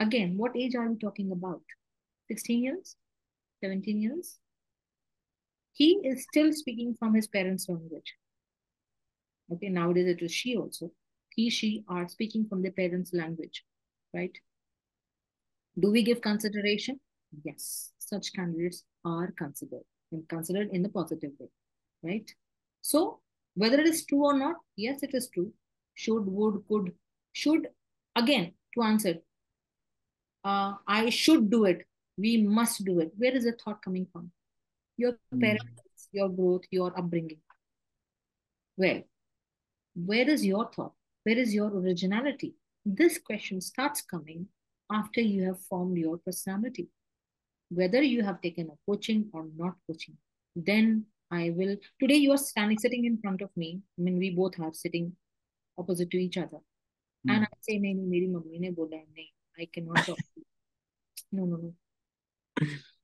[0.00, 1.62] again what age are we talking about
[2.28, 2.96] 16 years
[3.62, 4.38] 17 years
[5.73, 8.15] He is still speaking from his parents language
[9.51, 10.91] okay nowadays it is she also
[11.35, 13.63] he she are speaking from their parents language
[14.13, 14.37] right
[15.79, 16.99] do we give consideration
[17.43, 21.49] yes such candidates are considered and considered in the positive way,
[22.03, 22.29] right?
[22.81, 23.19] So
[23.55, 25.51] whether it is true or not, yes, it is true.
[25.93, 26.93] Should, would, could,
[27.33, 27.67] should,
[28.15, 29.15] again, to answer,
[30.43, 31.85] uh, I should do it.
[32.17, 33.11] We must do it.
[33.17, 34.31] Where is the thought coming from?
[34.98, 37.40] your parents, your growth, your upbringing.
[38.76, 39.02] Well,
[39.94, 40.92] where is your thought?
[41.24, 42.54] Where is your originality?
[42.84, 44.48] This question starts coming
[44.92, 46.88] after you have formed your personality.
[47.70, 50.16] Whether you have taken a coaching or not coaching,
[50.54, 51.76] then I will.
[52.00, 53.80] Today, you are standing, sitting in front of me.
[53.98, 55.16] I mean, we both are sitting
[55.78, 56.58] opposite to each other.
[57.26, 57.30] Hmm.
[57.30, 60.18] And I say, नहीं नहीं मेरी mummy ने बोला है नहीं I cannot talk.
[60.18, 60.44] to you."
[61.32, 61.74] no no no.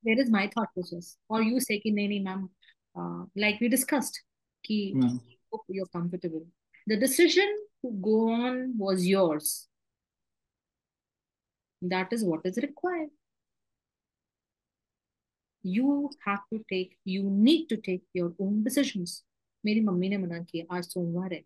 [0.04, 1.16] Where is my thought process?
[1.28, 2.48] Or you say कि नहीं नहीं ma'am,
[2.98, 4.20] uh, like we discussed,
[4.64, 5.18] कि Hmm.
[5.52, 6.46] hope you're comfortable.
[6.86, 9.68] The decision to go on was yours.
[11.82, 13.10] That is what is required.
[15.62, 19.24] You have to take, you need to take your own decisions.
[19.66, 21.44] मेरी mummy ने मना किया आज सोमवार है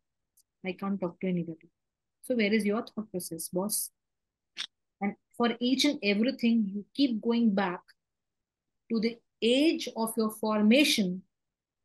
[0.66, 1.68] I can't talk to anybody.
[2.22, 3.90] So where is your thought process, boss?
[5.00, 7.80] And for each and everything, you keep going back
[8.90, 11.22] to the age of your formation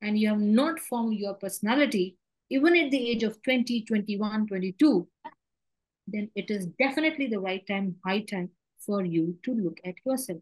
[0.01, 2.17] and you have not formed your personality,
[2.49, 5.07] even at the age of 20, 21, 22,
[6.07, 8.49] then it is definitely the right time, high time
[8.79, 10.39] for you to look at yourself.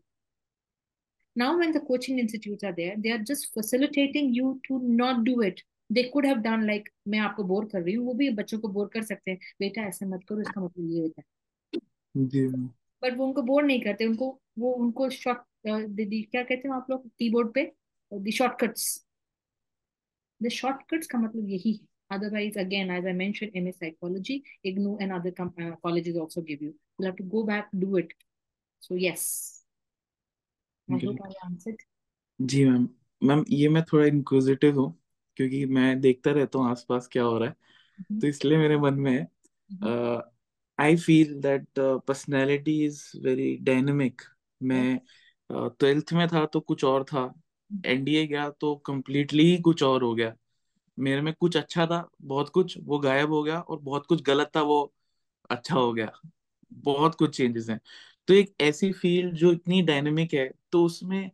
[1.36, 5.42] Now, when the coaching institutes are there, they are just facilitating you to not do
[5.42, 5.62] it.
[5.90, 8.68] They could have done like, मैं आपको bore कर रही हूँ वो भी बच्चों को
[8.68, 12.66] bore कर सकते हैं बेटा ऐसे मत करो इसका मतलब ये होता है जी मैम
[13.04, 14.28] बट वो उनको बोर नहीं करते उनको
[14.60, 17.71] वो उनको शॉर्ट दीदी क्या कहते हैं आप लोग कीबोर्ड पे
[18.13, 18.85] द शॉर्टकट्स
[20.41, 24.35] द शॉर्टकट्स का मतलब यही है otherwise again as i mentioned ms psychology
[24.71, 28.11] ignu and other uh, colleges also give you you'll have to go back do it
[28.83, 29.23] so yes
[30.89, 31.87] i hope i answered
[32.41, 32.89] जी ma'am
[33.23, 34.91] ma'am ये मैं थोड़ा inquisitive हूँ
[35.37, 37.57] क्योंकि मैं देखता रहता हूँ आसपास क्या हो रहा है
[37.99, 38.21] Mhm.
[38.21, 39.27] तो इसलिए मेरे मन में है
[39.71, 40.23] Mhm.
[40.79, 44.23] I feel that personality is very dynamic
[44.61, 45.01] मैं
[45.53, 47.33] ट्वेल्थ में था तो कुछ और था।
[47.71, 50.35] एनडीए गया तो कम्प्लीटली ही कुछ और हो गया।
[50.99, 54.51] मेरे में कुछ अच्छा था, बहुत कुछ, वो गायब हो गया और बहुत कुछ गलत
[54.57, 54.93] था, वो
[55.51, 56.13] अच्छा हो गया।
[56.73, 57.81] बहुत कुछ चेंजेस हैं।
[58.29, 61.31] तो एक ऐसी फ़ील्ड जो इतनी डायनेमिक है तो उसमें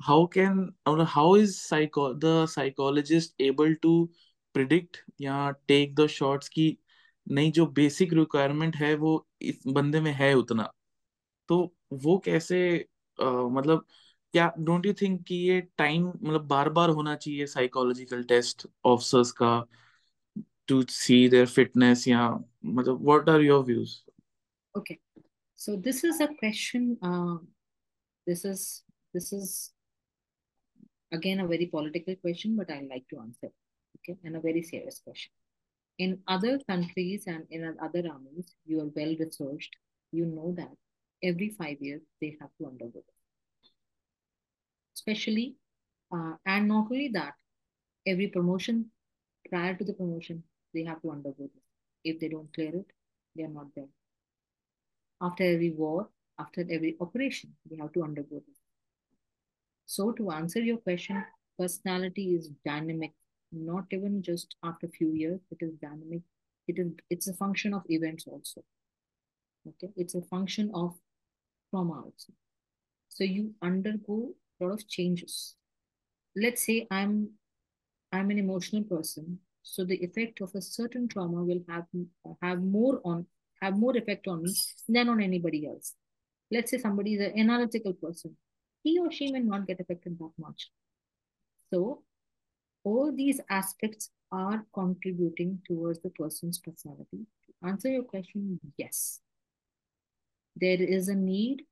[0.00, 0.74] how can
[1.08, 3.92] how is psycho the psychologist able to
[4.54, 6.76] predict या टेक द शॉट्स की
[7.26, 10.72] नहीं, जो बेसिक रिक्वायरमेंट है, वो इस बंदे में है उतना।
[11.48, 12.58] तो वो कैसे
[13.21, 13.85] मतलब
[14.33, 19.31] क्या डोंट यू थिंक कि ये टाइम मतलब बार बार होना चाहिए साइकोलॉजिकल टेस्ट ऑफिसर्स
[19.41, 19.53] का
[20.67, 22.29] टू सी देयर फिटनेस या
[22.65, 24.01] मतलब what are your views
[24.77, 24.95] okay
[25.61, 27.37] so this is a question uh,
[28.27, 29.73] this is this is
[31.11, 33.49] again a very political question but i like to answer
[33.97, 35.31] okay and a very serious question
[35.99, 39.77] in other countries and in other armies you are well researched
[40.11, 40.75] you know that
[41.22, 43.70] every five years they have to undergo this.
[44.94, 45.56] Especially
[46.12, 47.34] uh, and not only that
[48.06, 48.90] every promotion
[49.48, 50.42] prior to the promotion
[50.74, 51.62] they have to undergo this.
[52.04, 52.86] If they don't clear it
[53.36, 53.88] they are not there.
[55.20, 56.08] After every war
[56.38, 58.58] after every operation they have to undergo this.
[59.86, 61.24] So to answer your question
[61.58, 63.12] personality is dynamic
[63.52, 66.22] not even just after few years it is dynamic.
[66.68, 68.64] It is it's a function of events also.
[69.68, 69.92] Okay?
[69.96, 70.94] It's a function of
[71.72, 72.32] trauma also.
[73.08, 75.56] So you undergo a lot of changes.
[76.36, 77.30] Let's say i'm
[78.12, 79.38] i'm an emotional person.
[79.62, 81.86] So the effect of a certain trauma will have
[82.42, 83.26] have more on
[83.62, 84.54] have more effect on me
[84.88, 85.94] than on anybody else.
[86.50, 88.36] Let's say somebody is an analytical person.
[88.82, 90.70] He or she may not get affected that much.
[91.72, 92.02] So
[92.84, 97.26] all these aspects are contributing towards the person's personality.
[97.46, 99.21] To answer your question, yes.
[100.56, 101.62] There is a need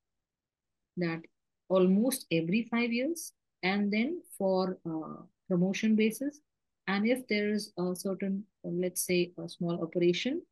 [0.97, 1.21] that
[1.69, 6.41] almost every five years, and then for uh, promotion basis,
[6.87, 10.43] and if there is a certain, uh, let's say, a small operation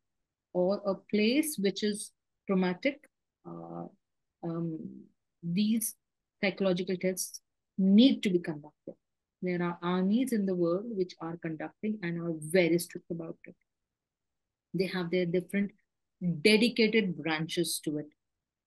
[0.53, 2.11] or a place which is
[2.47, 3.03] traumatic,
[3.45, 3.85] uh,
[4.43, 4.79] um,
[5.43, 5.95] these
[6.41, 7.41] psychological tests
[7.77, 8.95] need to be conducted.
[9.41, 13.55] There are armies in the world which are conducting and are very strict about it.
[14.73, 15.71] They have their different
[16.41, 18.07] dedicated branches to it.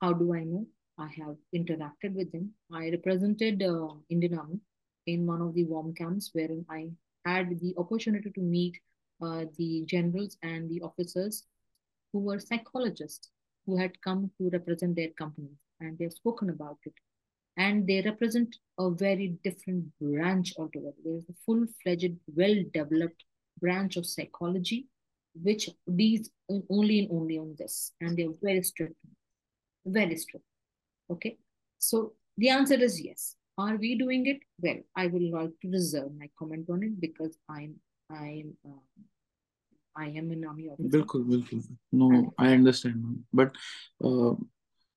[0.02, 0.66] How do I know?
[0.98, 2.50] I have interacted with them.
[2.72, 4.58] I represented uh, Indian Army
[5.06, 6.90] in one of the warm camps wherein I
[7.24, 8.76] had the opportunity to meet
[9.22, 11.46] uh, the generals and the officers
[12.12, 13.30] who were psychologists
[13.64, 16.94] who had come to represent their companies and they've spoken about it
[17.56, 20.96] and they represent a very different branch altogether.
[21.04, 23.22] There is a full fledged, well developed
[23.60, 24.88] branch of psychology
[25.40, 26.28] which deals
[26.68, 28.96] only and only on this, and they're very strict,
[29.86, 30.44] very strict.
[31.10, 31.36] Okay,
[31.78, 33.36] so the answer is yes.
[33.58, 34.38] Are we doing it?
[34.60, 37.74] Well, I will like to reserve my comment on it because I'm
[38.10, 38.80] I'm uh,
[39.96, 40.88] I am an army officer.
[40.88, 41.62] बिल्कुल बिल्कुल
[41.92, 43.52] no I understand but
[44.00, 44.34] uh,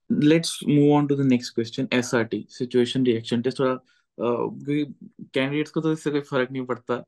[0.10, 3.78] let's move on to the next question SRT situation reaction test थोड़ा
[4.18, 7.04] candidates को तो इससे कोई फ़र्क नहीं पड़ता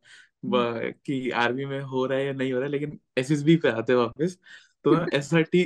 [1.06, 3.94] कि आर्मी में हो रहा है या नहीं हो रहा है लेकिन एसएसबी पे आते
[3.94, 4.38] हैं वापस
[4.84, 5.62] तो एसआरटी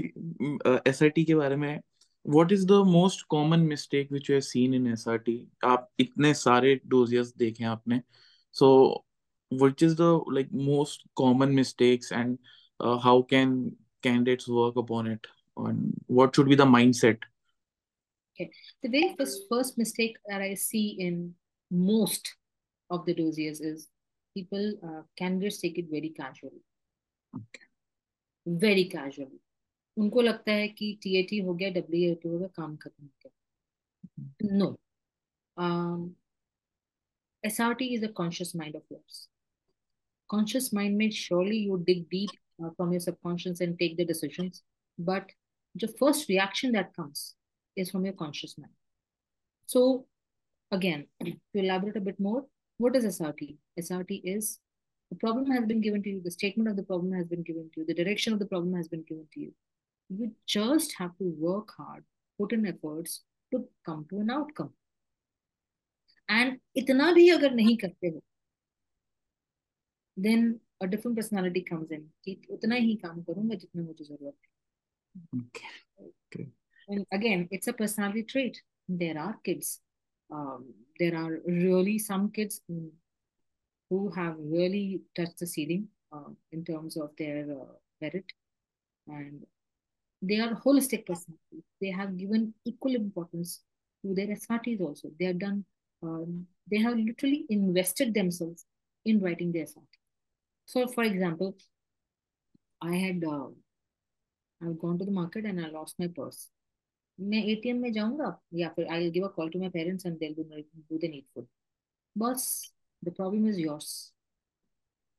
[0.90, 1.82] एसआरटी के बारे में
[2.24, 5.48] what is the most common mistake which you have seen in SRT?
[5.64, 8.02] आप इतने सारे dossiers देखे आपने.
[8.52, 9.04] So
[9.50, 12.38] which is the like most common mistakes and
[12.80, 15.26] uh, how can candidates work upon it
[15.58, 17.18] and what should be the mindset?
[18.36, 18.52] Okay.
[18.84, 21.34] The very first, first mistake that I see in
[21.70, 22.36] most
[22.90, 23.88] of the dossiers is
[24.34, 26.64] people, uh, candidates take it very casually.
[27.36, 27.66] Okay.
[28.46, 29.42] Very casually
[30.01, 34.77] उनको लगता है कि TAT हो गया W हो गया काम खत्म हो गया no
[37.47, 39.29] SRT is a conscious mind of yours.
[40.29, 42.31] Conscious mind means surely you dig deep
[42.63, 44.63] uh, from your subconscious and take the decisions,
[44.99, 45.31] but
[45.77, 47.37] the first reaction that comes
[47.77, 48.73] is from your conscious mind.
[49.67, 50.07] So,
[50.73, 52.47] again, to elaborate a bit more,
[52.79, 53.57] what is SRT?
[53.79, 54.59] SRT is
[55.11, 57.71] the problem has been given to you, the statement of the problem has been given
[57.75, 59.53] to you, the direction of the problem has been given to you.
[60.11, 62.05] You just have to work hard,
[62.39, 64.75] put in efforts to come to an outcome.
[66.31, 68.21] And इतना भी अगर नहीं करते हो
[70.23, 70.49] then
[70.83, 74.57] a different personality comes in कि उतना ही काम करूंगा जितना मुझे जरूरत है
[75.41, 75.69] okay.
[76.07, 76.47] okay.
[76.89, 79.81] and again it's a personality trait there are kids
[80.31, 80.67] um,
[81.01, 82.61] there are really some kids
[83.91, 88.37] who have really touched the ceiling uh, in terms of their uh, merit
[89.07, 89.47] and
[90.23, 93.61] they are holistic personalities they have given equal importance
[94.05, 95.65] to their SRTs also they have done
[96.03, 98.65] um, they have literally invested themselves
[99.05, 99.95] in writing their SRT.
[100.69, 101.57] So, for example,
[102.81, 103.49] I had uh,
[104.63, 106.51] I've gone to the market and I lost my purse.
[107.19, 110.29] मैं ATM में जाऊंगा या फिर I give a call to my parents and they
[110.39, 111.47] will do the needful
[112.17, 112.43] बस
[113.05, 113.89] the problem is yours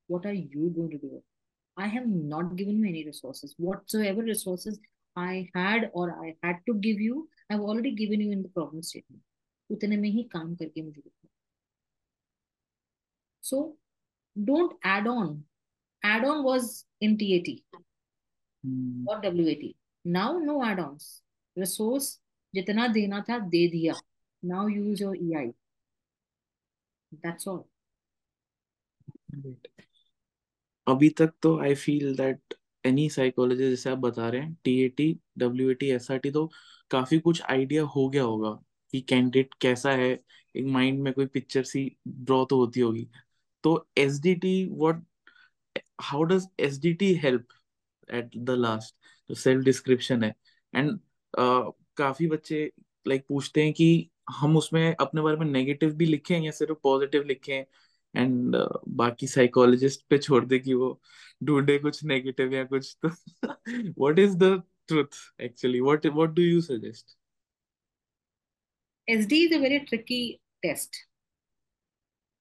[0.10, 1.22] what are you going to do
[1.78, 4.80] i have not given you any resources whatsoever resources
[5.16, 8.82] i had or i had to give you i've already given you in the problem
[8.92, 9.24] statement
[9.70, 11.28] उतने में ही काम करके मुझे दिखा
[13.44, 13.60] so
[14.36, 15.34] don't add on
[16.04, 16.70] add on was
[17.04, 17.56] in T A T
[19.10, 19.74] और W A T
[20.06, 20.98] now no add on
[21.58, 22.10] resource
[22.54, 23.94] जितना देना था दे दिया
[24.44, 25.52] now use your E I
[27.12, 27.64] that's all
[30.87, 32.55] अभी तक तो I feel that
[32.85, 35.07] any psychologist जैसे आप बता रहे हैं T A T
[35.39, 36.47] W A T S R T तो
[36.91, 38.51] काफ़ी कुछ आइडिया हो गया होगा
[38.95, 40.11] कि कैंडिडेट कैसा है।
[40.55, 43.07] एक माइंड में कोई पिक्चर सी ड्रॉ तो होती होगी।
[43.65, 45.05] तो S D T what
[46.03, 47.49] how does S D T help
[48.09, 48.95] at the last
[49.31, 50.35] जो सेल्फ डिस्क्रिप्शन है।
[50.75, 52.65] एंड uh, काफ़ी बच्चे
[53.07, 56.79] लाइक like, पूछते हैं कि हम उसमें अपने बारे में नेगेटिव भी लिखें या सिर्फ़
[56.83, 57.65] पॉजिटिव लिखें?
[58.15, 61.01] एंड uh, बाकी साइकोलॉजिस्ट पे छोड़ दे कि वो
[61.45, 65.81] ढूंढे कुछ नेगेटिव या कुछ तो। What is the truth actually?
[65.81, 67.17] What what do you suggest?
[69.09, 70.21] Sd is a very tricky
[70.63, 70.97] test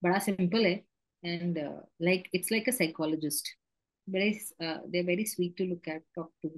[0.01, 0.73] बड़ा सिंपल है
[1.23, 1.57] and
[2.01, 3.49] like it's like a psychologist
[4.07, 4.29] but very
[4.87, 6.49] they are very sweet to look at talk to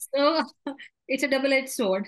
[0.00, 0.28] so
[1.08, 2.06] it's a double edge sword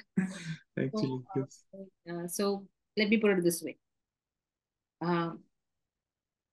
[0.79, 2.55] actually so
[2.99, 3.77] let me put it this way.
[5.01, 5.41] Um,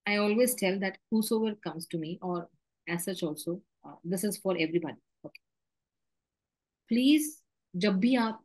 [0.05, 2.49] I always tell that whosoever comes to me, or
[2.87, 5.01] as such also, uh, this is for everybody.
[5.23, 5.41] Okay.
[6.89, 7.41] Please
[7.73, 8.43] जब भी आप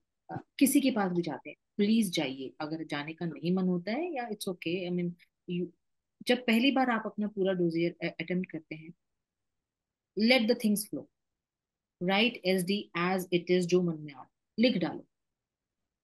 [0.59, 4.14] किसी के पास भी जाते हैं please जाइए अगर जाने का नहीं मन होता है
[4.14, 5.14] या इट्स ओके आई मीन
[6.28, 8.92] जब पहली बार आप अपना पूरा डोजियर अटेम्प्ट करते हैं
[10.16, 11.09] let the things flow
[12.01, 14.24] right S D as it is जो मन में आ
[14.59, 15.07] लिख डालो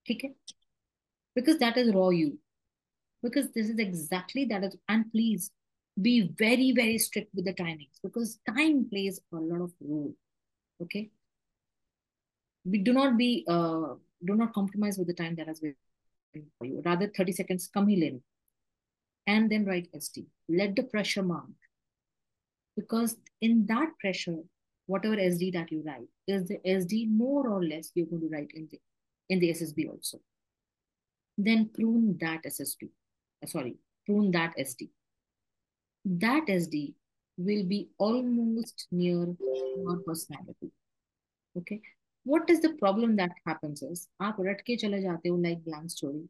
[0.07, 0.35] ठीक है
[1.37, 2.39] because that is raw you.
[3.23, 5.51] Because this is exactly that is and please
[6.01, 10.15] be very very strict with the timings because time plays a lot of role
[10.83, 11.11] okay?
[12.65, 15.75] We do not be uh, do not compromise with the time that has been
[16.59, 16.83] for you.
[16.85, 18.21] Rather 30 seconds come in.
[19.27, 21.57] And then write sd let the pressure mount
[22.77, 24.37] because in that pressure
[24.87, 28.53] whatever sd that you write is the sd more or less you're going to write
[28.55, 28.79] in the
[29.29, 30.21] in the ssb also
[31.38, 32.90] then prune that ssb
[33.44, 34.90] uh, sorry prune that sd
[36.06, 36.94] that sd
[37.38, 40.72] will be almost near your personality
[41.58, 41.82] okay
[42.24, 45.90] what is the problem that happens is आप रट के चले जाते हो like blank
[45.90, 46.28] story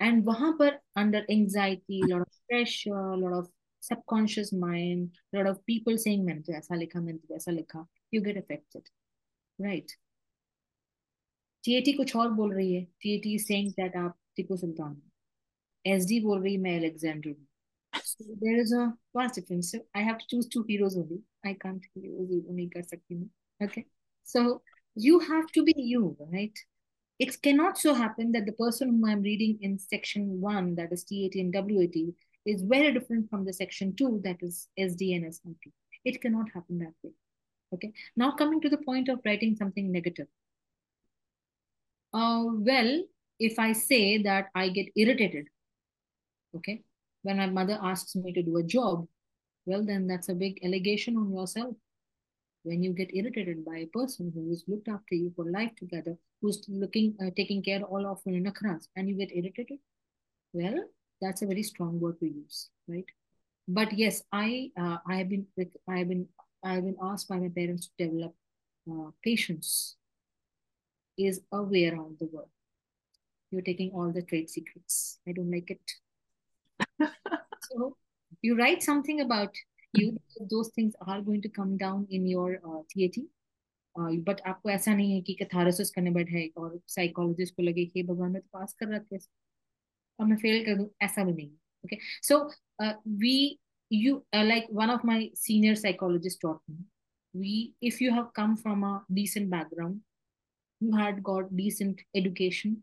[0.00, 3.48] and वहां पर under anxiety lot of pressure lot of
[3.80, 8.22] subconscious mind lot of people saying मैंने तो ऐसा लिखा मैंने तो ऐसा लिखा you
[8.28, 8.90] get affected
[9.58, 9.96] right
[11.64, 15.01] TAT कुछ और बोल रही है TAT is saying that आप टिपू सुल्तान
[15.93, 17.47] एस डी बोल रही मैं एलेक्जेंडर हूँ
[18.21, 19.79] there is only.
[19.95, 23.83] i can't to choose two heroes only I can't heroes नहीं कर सकती मैं okay
[24.33, 24.61] so
[27.19, 31.01] It cannot so happen that the person whom I'm reading in section one, that is
[31.07, 31.97] TAT and WAT,
[32.51, 35.73] is very different from the section two, that is SD and SMP.
[36.11, 37.11] It cannot happen that way.
[37.73, 37.91] Okay.
[38.15, 40.27] Now coming to the point of writing something negative.
[42.13, 43.03] Uh, well,
[43.39, 45.47] if I say that I get irritated,
[46.55, 46.81] okay,
[47.23, 49.07] when my mother asks me to do a job,
[49.65, 51.75] well, then that's a big allegation on yourself.
[52.63, 56.17] When you get irritated by a person who has looked after you for life together,
[56.41, 59.79] who's looking, uh, taking care all of your nakras, and you get irritated,
[60.53, 60.83] well,
[61.21, 63.05] that's a very strong word to use, right?
[63.67, 65.45] But yes, I, uh, I have been,
[65.87, 66.27] I have been,
[66.63, 68.35] I have been asked by my parents to develop
[68.91, 69.95] uh, patience.
[71.21, 72.47] Is a way around the world.
[73.52, 75.20] You're taking all the trade secrets.
[75.28, 75.94] I don't like it
[77.62, 77.96] so
[78.42, 79.54] you write something about
[79.92, 80.18] you
[80.50, 83.24] those things are going to come down in your uh, TAT
[83.96, 88.02] but uh, आपको ऐसा नहीं है कि catharsis करने बैठे और psychologist को लगे कि
[88.02, 89.18] भगवान मैं तो पास कर रहा था
[90.20, 91.50] और मैं फेल कर दूं ऐसा भी नहीं
[91.84, 91.98] okay
[92.28, 92.38] so
[93.20, 93.36] we
[93.90, 96.76] you uh, like one of my senior psychologists taught me
[97.40, 100.00] we if you have come from a decent background
[100.80, 102.76] you had got decent education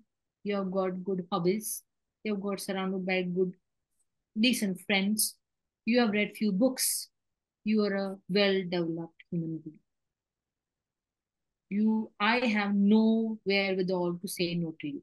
[0.47, 1.82] you have got good hobbies
[2.26, 3.53] you have got surrounded by good
[4.38, 5.36] decent friends,
[5.84, 7.09] you have read few books,
[7.64, 9.78] you are a well-developed human being.
[11.68, 15.03] You, I have no wherewithal to say no to you.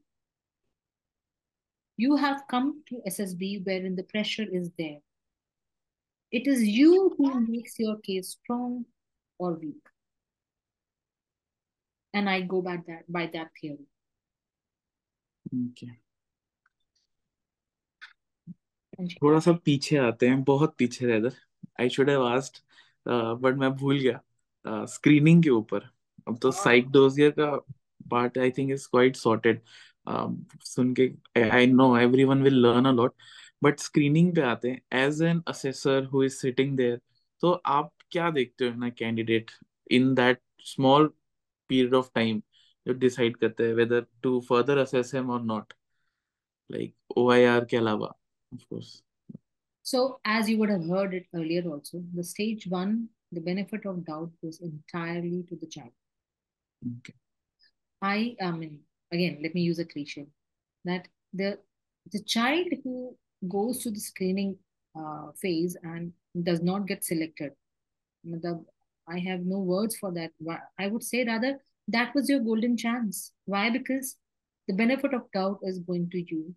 [1.98, 5.00] You have come to SSB wherein the pressure is there.
[6.32, 8.86] It is you who makes your case strong
[9.38, 9.86] or weak.
[12.14, 13.88] And I go by that by that theory.
[15.54, 15.88] Okay.
[19.22, 21.34] थोड़ा सा पीछे आते हैं बहुत पीछे rather
[21.82, 22.58] I should have asked
[23.42, 25.90] but मैं भूल गया। स्क्रीनिंग uh, के ऊपर।
[26.28, 27.52] अब तो साइक डोजियर का
[28.12, 29.62] part I think is quite sorted
[30.66, 31.10] सुन के
[31.50, 33.14] I know everyone will learn a lot
[33.64, 37.00] but screening पे आते हैं। As an assessor who is sitting there
[37.44, 39.52] तो आप क्या देखते हो ना candidate
[39.92, 41.08] in that small
[41.70, 42.42] period of time
[42.89, 45.73] decide करते हैं whether to further assess him और नॉट
[46.73, 48.15] लाइक ओआईआर के अलावा
[48.55, 49.03] of course.
[49.83, 54.05] So, as you would have heard it earlier, also, the stage one, the benefit of
[54.05, 55.93] doubt goes entirely to the child.
[56.99, 57.15] Okay.
[58.01, 58.81] I, I mean,
[59.13, 60.27] again, let me use a cliche
[60.85, 61.59] that the
[62.13, 63.17] the child who
[63.49, 64.57] goes to the screening
[64.99, 66.13] uh, phase and
[66.43, 67.53] does not get selected,
[68.25, 68.65] the,
[69.09, 70.31] I have no words for that.
[70.79, 73.32] I would say rather that was your golden chance.
[73.46, 73.70] Why?
[73.70, 74.16] Because
[74.68, 76.56] the benefit of doubt is going to you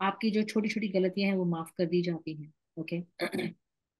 [0.00, 2.98] आपकी जो छोटी छोटी गलतियाँ हैं वो माफ़ कर दी जाती हैं ओके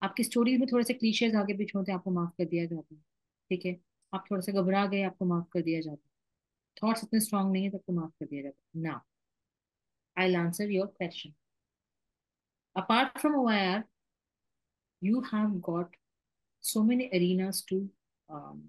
[0.02, 2.94] आपकी स्टोरी में थोड़े से क्लीशेज आगे पीछे होते हैं आपको माफ़ कर दिया जाता
[2.94, 3.00] है
[3.50, 3.76] ठीक है
[4.14, 7.64] आप थोड़ा सा घबरा गए आपको माफ़ कर दिया जाता है थॉट्स इतने स्ट्रांग नहीं
[7.64, 9.00] है तो आपको माफ़ कर दिया जाता है ना
[10.16, 11.32] I answer your question
[12.76, 13.84] apart from OIR,
[15.02, 15.88] you have got
[16.60, 17.88] so many arenas to
[18.28, 18.62] um,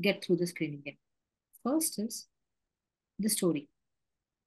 [0.00, 0.96] get through the screening in.
[1.63, 2.27] First is
[3.19, 3.69] the story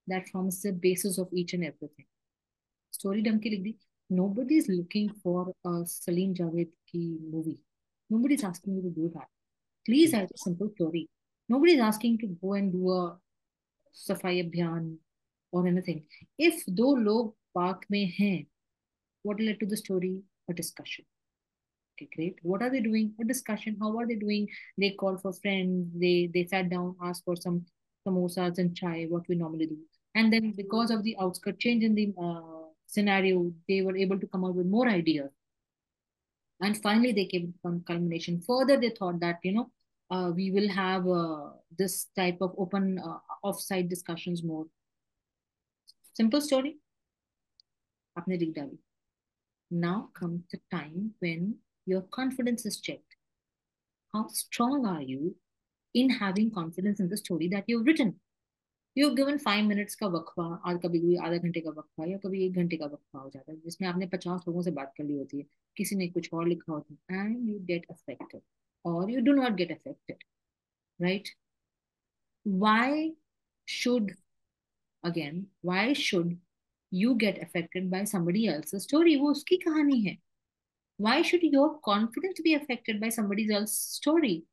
[0.06, 2.06] that forms the basis of each and everything.
[2.92, 3.74] Story ढंग की लिख दी
[4.10, 7.60] nobody is looking for a Salim Javed ki movie.
[8.10, 9.28] Nobody is asking you to do that.
[9.86, 11.08] Please write a simple story.
[11.48, 13.18] Nobody is asking to go and do a
[13.94, 14.96] safai abhiyan
[15.52, 16.02] or anything.
[16.38, 18.46] If दो लोग park में हैं,
[19.22, 20.22] what led to the story?
[20.48, 21.04] A discussion.
[21.95, 22.39] okay great.
[22.43, 23.13] What are they doing?
[23.19, 23.77] A discussion.
[23.79, 24.47] How are they doing?
[24.77, 25.87] They call for friends.
[25.99, 27.65] They they sat down asked for some
[28.07, 29.77] samosas and chai what we normally do.
[30.15, 34.27] And then because of the outskirt change in the uh, scenario they were able to
[34.27, 35.31] come up with more ideas.
[36.61, 38.41] And finally they came to some culmination.
[38.41, 39.71] Further they thought that you know
[40.11, 44.65] uh, we will have uh, this type of open uh, off-site discussions more.
[46.13, 46.77] Simple story.
[49.71, 51.55] now comes the time when
[51.86, 53.16] your confidence is checked.
[54.14, 55.36] How strong are you
[55.94, 58.12] in having confidence in the story that you've written?
[58.96, 62.44] You given five minutes का वक्फा और कभी कभी आधा घंटे का वक्फा या कभी
[62.46, 65.16] एक घंटे का वक्फा हो जाता है जिसमें आपने पचास लोगों से बात कर ली
[65.16, 65.44] होती है
[65.76, 68.40] किसी ने कुछ और लिखा होता है एंड यू गेट अफेक्टेड
[68.84, 70.24] और you do not get affected
[71.00, 71.28] right
[72.46, 73.10] why
[73.68, 74.12] should
[75.04, 76.38] again why should
[76.92, 80.16] you get affected by somebody else's story वो उसकी कहानी है
[80.98, 84.44] why should your confidence be affected by somebody else's story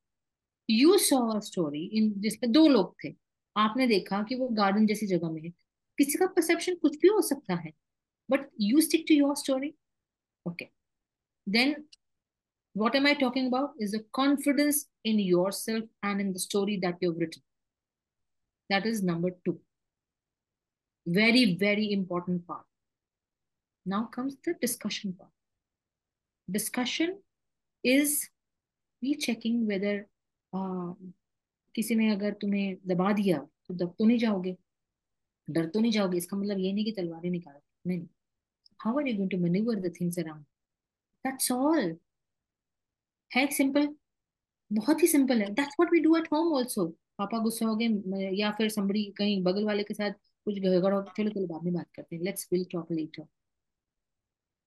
[0.67, 3.15] you saw a story in जिसमें दो लोग थे
[3.57, 5.49] आपने देखा कि वो गार्डन जैसी जगह में है
[5.97, 7.71] किसी का परसेप्शन कुछ भी हो सकता है
[8.29, 9.75] but you stick to your story
[10.49, 10.71] okay
[11.55, 11.75] then
[12.81, 17.05] what am i talking about is the confidence in yourself and in the story that
[17.05, 17.41] you've written
[18.69, 19.55] that is number two
[21.19, 22.65] very very important part
[23.85, 25.31] now comes the discussion part
[26.52, 27.12] Discussion
[27.84, 28.14] is
[29.02, 29.96] we checking whether
[30.52, 30.94] uh,
[31.74, 34.56] किसी ने अगर तुम्हें दबा दिया तो दब तो नहीं जाओगे।
[35.48, 38.06] डर तो नहीं जाओगे। इसका मतलब ये नहीं कि तलवारें निकालो नहीं
[38.84, 40.42] how are you going to manoeuvre the things around
[41.24, 41.96] that's all
[43.30, 43.88] है सिंपल
[44.70, 46.86] बहुत ही सिंपल है। That's what we do at home also
[47.18, 50.12] पापा गुस्सा हो गए या फिर समबडी कहीं बगल वाले के साथ
[50.44, 53.26] कुछ झगड़ा चलो चलो बाद में बात करते हैं। Let's will talk later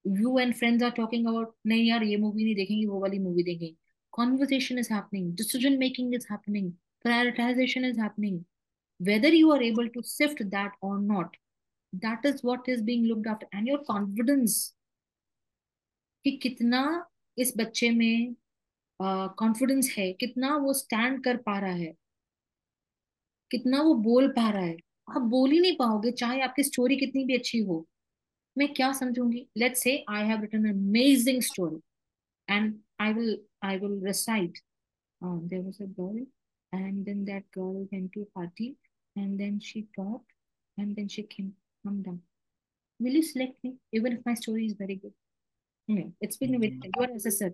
[0.06, 3.44] you and friends are talking about नहीं यार ये मूवी नहीं देखेंगे वो वाली मूवी
[3.44, 3.76] देखेंगे.
[4.14, 6.72] Conversation is happening decision making is happening
[7.04, 8.44] prioritisation is happening
[9.00, 11.38] whether you are able to shift that और not
[11.94, 14.58] that is what is being looked after and your confidence
[16.26, 16.82] कि कितना
[17.38, 18.36] इस बच्चे में
[19.00, 21.94] कॉन्फिडेंस uh, है कितना वो स्टैंड कर पा रहा है
[23.52, 24.78] कितना वो बोल पा रहा है।
[25.10, 27.86] आप बोल ही नहीं पाओगे चाहे आपकी स्टोरी कितनी भी अच्छी हो।
[28.59, 31.81] मैं क्या समझूंगी let's say I have written amazing story
[32.55, 34.59] and I will I will recite
[35.23, 36.27] there was a girl
[36.73, 38.77] and then that girl went to a party
[39.17, 40.33] and then she talked
[40.79, 41.53] and then she came
[41.85, 42.21] come down
[43.01, 45.13] will you select me even if my story is very good
[45.87, 46.81] yeah, it's been mm-hmm.
[46.85, 47.53] a you are assessor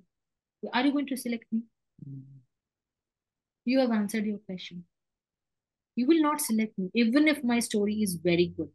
[0.73, 1.63] are you going to select me
[2.09, 2.39] mm-hmm.
[3.65, 4.85] you have answered your question
[5.97, 8.71] you will not select me even if my story is very good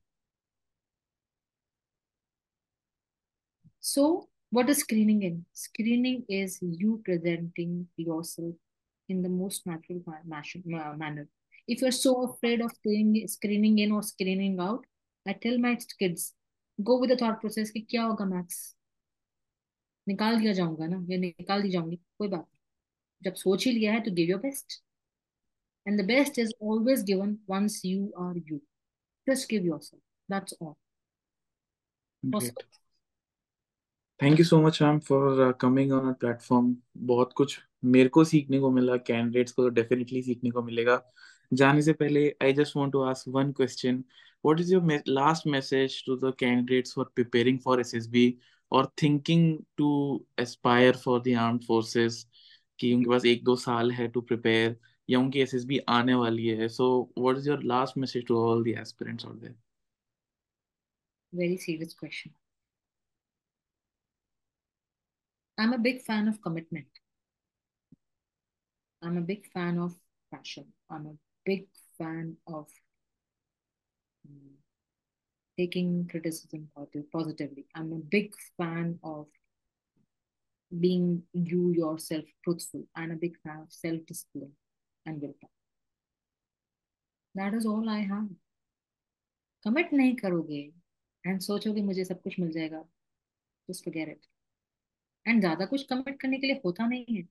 [3.85, 8.55] so what is screening in screening is you presenting yourself
[9.09, 10.01] in the most natural
[10.97, 11.27] manner
[11.67, 14.85] if you're so afraid of screening, screening in or screening out
[15.27, 16.33] i tell my kids
[16.83, 18.59] go with the thought process कि क्या होगा maths
[20.07, 22.47] निकाल दिया जाऊंगा ना या निकाल दी जाऊंगी कोई बात
[23.23, 24.81] जब सोच ही लिया है तो give your best
[25.89, 28.57] and the best is always given once you are you
[29.29, 30.01] just give yourself
[30.33, 30.77] that's all
[34.20, 36.76] thank you so much ma'am for coming on platform
[37.08, 41.00] बहुत कुछ मेरे को सीखने को मिला कैंडिडेट्स को तो डेफिनेटली सीखने को मिलेगा।
[41.52, 44.02] जाने से पहले I just want to ask one question
[44.44, 48.38] what is your last message to the candidates for preparing for SSB
[48.72, 49.90] और thinking to
[50.40, 52.26] aspire for the armed forces
[52.78, 54.76] कि उनके पास एक दो साल है टू प्रिपेयर
[55.08, 56.88] या उनकी एसएसबी आने वाली है। So
[57.18, 59.54] what is your last message to all the
[61.32, 62.32] very serious question.
[65.57, 66.87] i'm a big fan of commitment
[69.01, 69.93] i'm a big fan of
[70.33, 72.67] passion i'm a big fan of
[74.27, 74.51] um,
[75.57, 76.67] taking criticism
[77.11, 79.27] positively i'm a big fan of
[80.79, 84.51] being you yourself truthful and a big fan of self-discipline
[85.05, 85.49] and willpower.
[87.35, 88.29] That is all I have.
[89.65, 90.59] Commit नहीं करोगे
[91.25, 92.79] and सोचोगे मुझे सब कुछ मिल जाएगा
[93.69, 94.25] just forget it
[95.26, 97.22] and ज़्यादा कुछ commit करने के लिए होता नहीं है।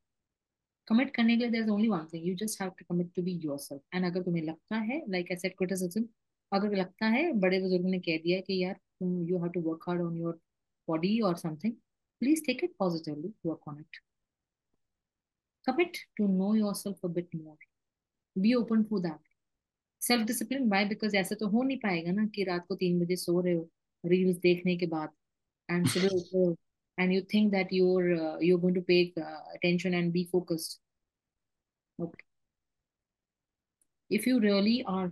[0.88, 3.22] कमिट करने के लिए there is only one thing you just have to commit to
[3.24, 6.08] be yourself and अगर तुम्हें लगता है लाइक आई सेड क्रिटिसिज्म
[6.52, 9.62] अगर लगता है, बड़े बुज़ुर्ग ने कह दिया है कि यार, तुम you have to
[9.62, 10.39] work hard on your
[10.88, 11.74] body और something
[12.22, 14.00] please take it positively work on it
[15.68, 17.58] commit to know yourself a bit more.
[18.36, 19.22] Be open for that.
[20.02, 23.16] Self discipline by because ऐसा तो हो नहीं पाएगा ना कि रात को तीन बजे
[23.16, 23.70] सो रहे हो
[24.04, 25.10] रील्स देखने के बाद
[25.70, 26.58] एंड सुबह उठ
[26.95, 28.11] रहे हो and you think that your
[28.45, 30.78] you're going to pay attention and be focused
[31.99, 32.28] okay
[34.11, 35.09] if you really are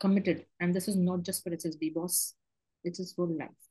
[0.00, 2.16] committed and this is not just for ssb boss
[2.84, 3.68] this is for life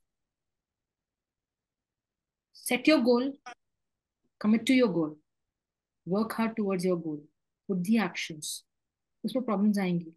[2.56, 3.28] set your goal
[4.42, 5.14] commit to your goal
[6.08, 7.18] work hard towards your goal
[7.70, 8.48] put the actions
[9.24, 10.12] उसमें problems आएंगी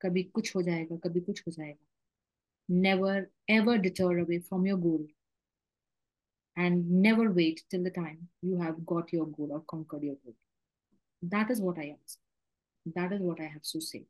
[0.00, 5.06] कभी कुछ हो जाएगा कभी कुछ हो जाएगा never ever deter away from your goal
[6.56, 10.34] and never wait till the time you have got your goal or conquered your goal.
[11.22, 12.18] That is what I ask.
[12.86, 14.04] That is what I have to say.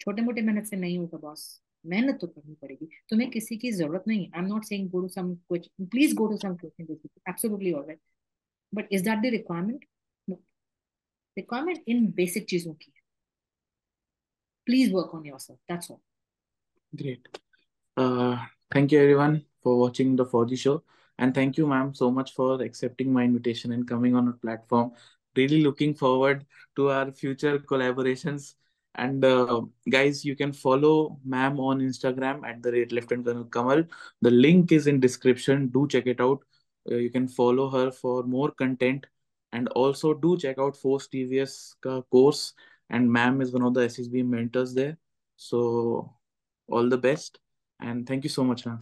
[0.00, 1.42] छोटे मोटे मेहनत से नहीं होगा boss
[1.92, 5.00] मेहनत तो करनी पड़ेगी तुम्हें किसी की जरूरत नहीं है I am not saying go
[5.00, 6.90] to some coaching please go to some coaching
[7.28, 8.00] absolutely alright
[8.74, 9.84] but is that the requirement
[11.38, 12.92] requirement in basic चीजों की
[14.66, 16.00] please work on yourself that's all
[16.94, 17.28] Great.
[17.96, 18.38] Uh,
[18.72, 20.82] thank you everyone for watching the 4G show.
[21.21, 24.91] and thank you, ma'am, so much for accepting my invitation and coming on our platform.
[25.35, 28.55] Really looking forward to our future collaborations.
[28.95, 33.83] And uh, guys, you can follow ma'am on Instagram at the rate Lieutenant Colonel Kamal.
[34.21, 35.67] The link is in description.
[35.67, 36.39] Do check it out.
[36.89, 39.05] Uh, you can follow her for more content.
[39.53, 41.75] And also do check out Force DVS
[42.09, 42.53] course.
[42.89, 44.97] And ma'am is one of the SSB mentors there.
[45.37, 46.15] So
[46.67, 47.37] all the best.
[47.79, 48.79] And thank you so much, ma'am.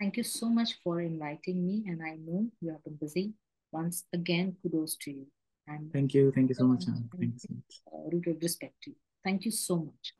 [0.00, 1.84] Thank you so much for inviting me.
[1.86, 3.34] And I know you have been busy.
[3.70, 5.26] Once again, kudos to you.
[5.68, 6.32] And Thank you.
[6.32, 6.84] Thank you so much.
[6.86, 7.82] Thank you so much.
[8.10, 8.96] rooted respect to you.
[9.22, 10.14] Thank you so much.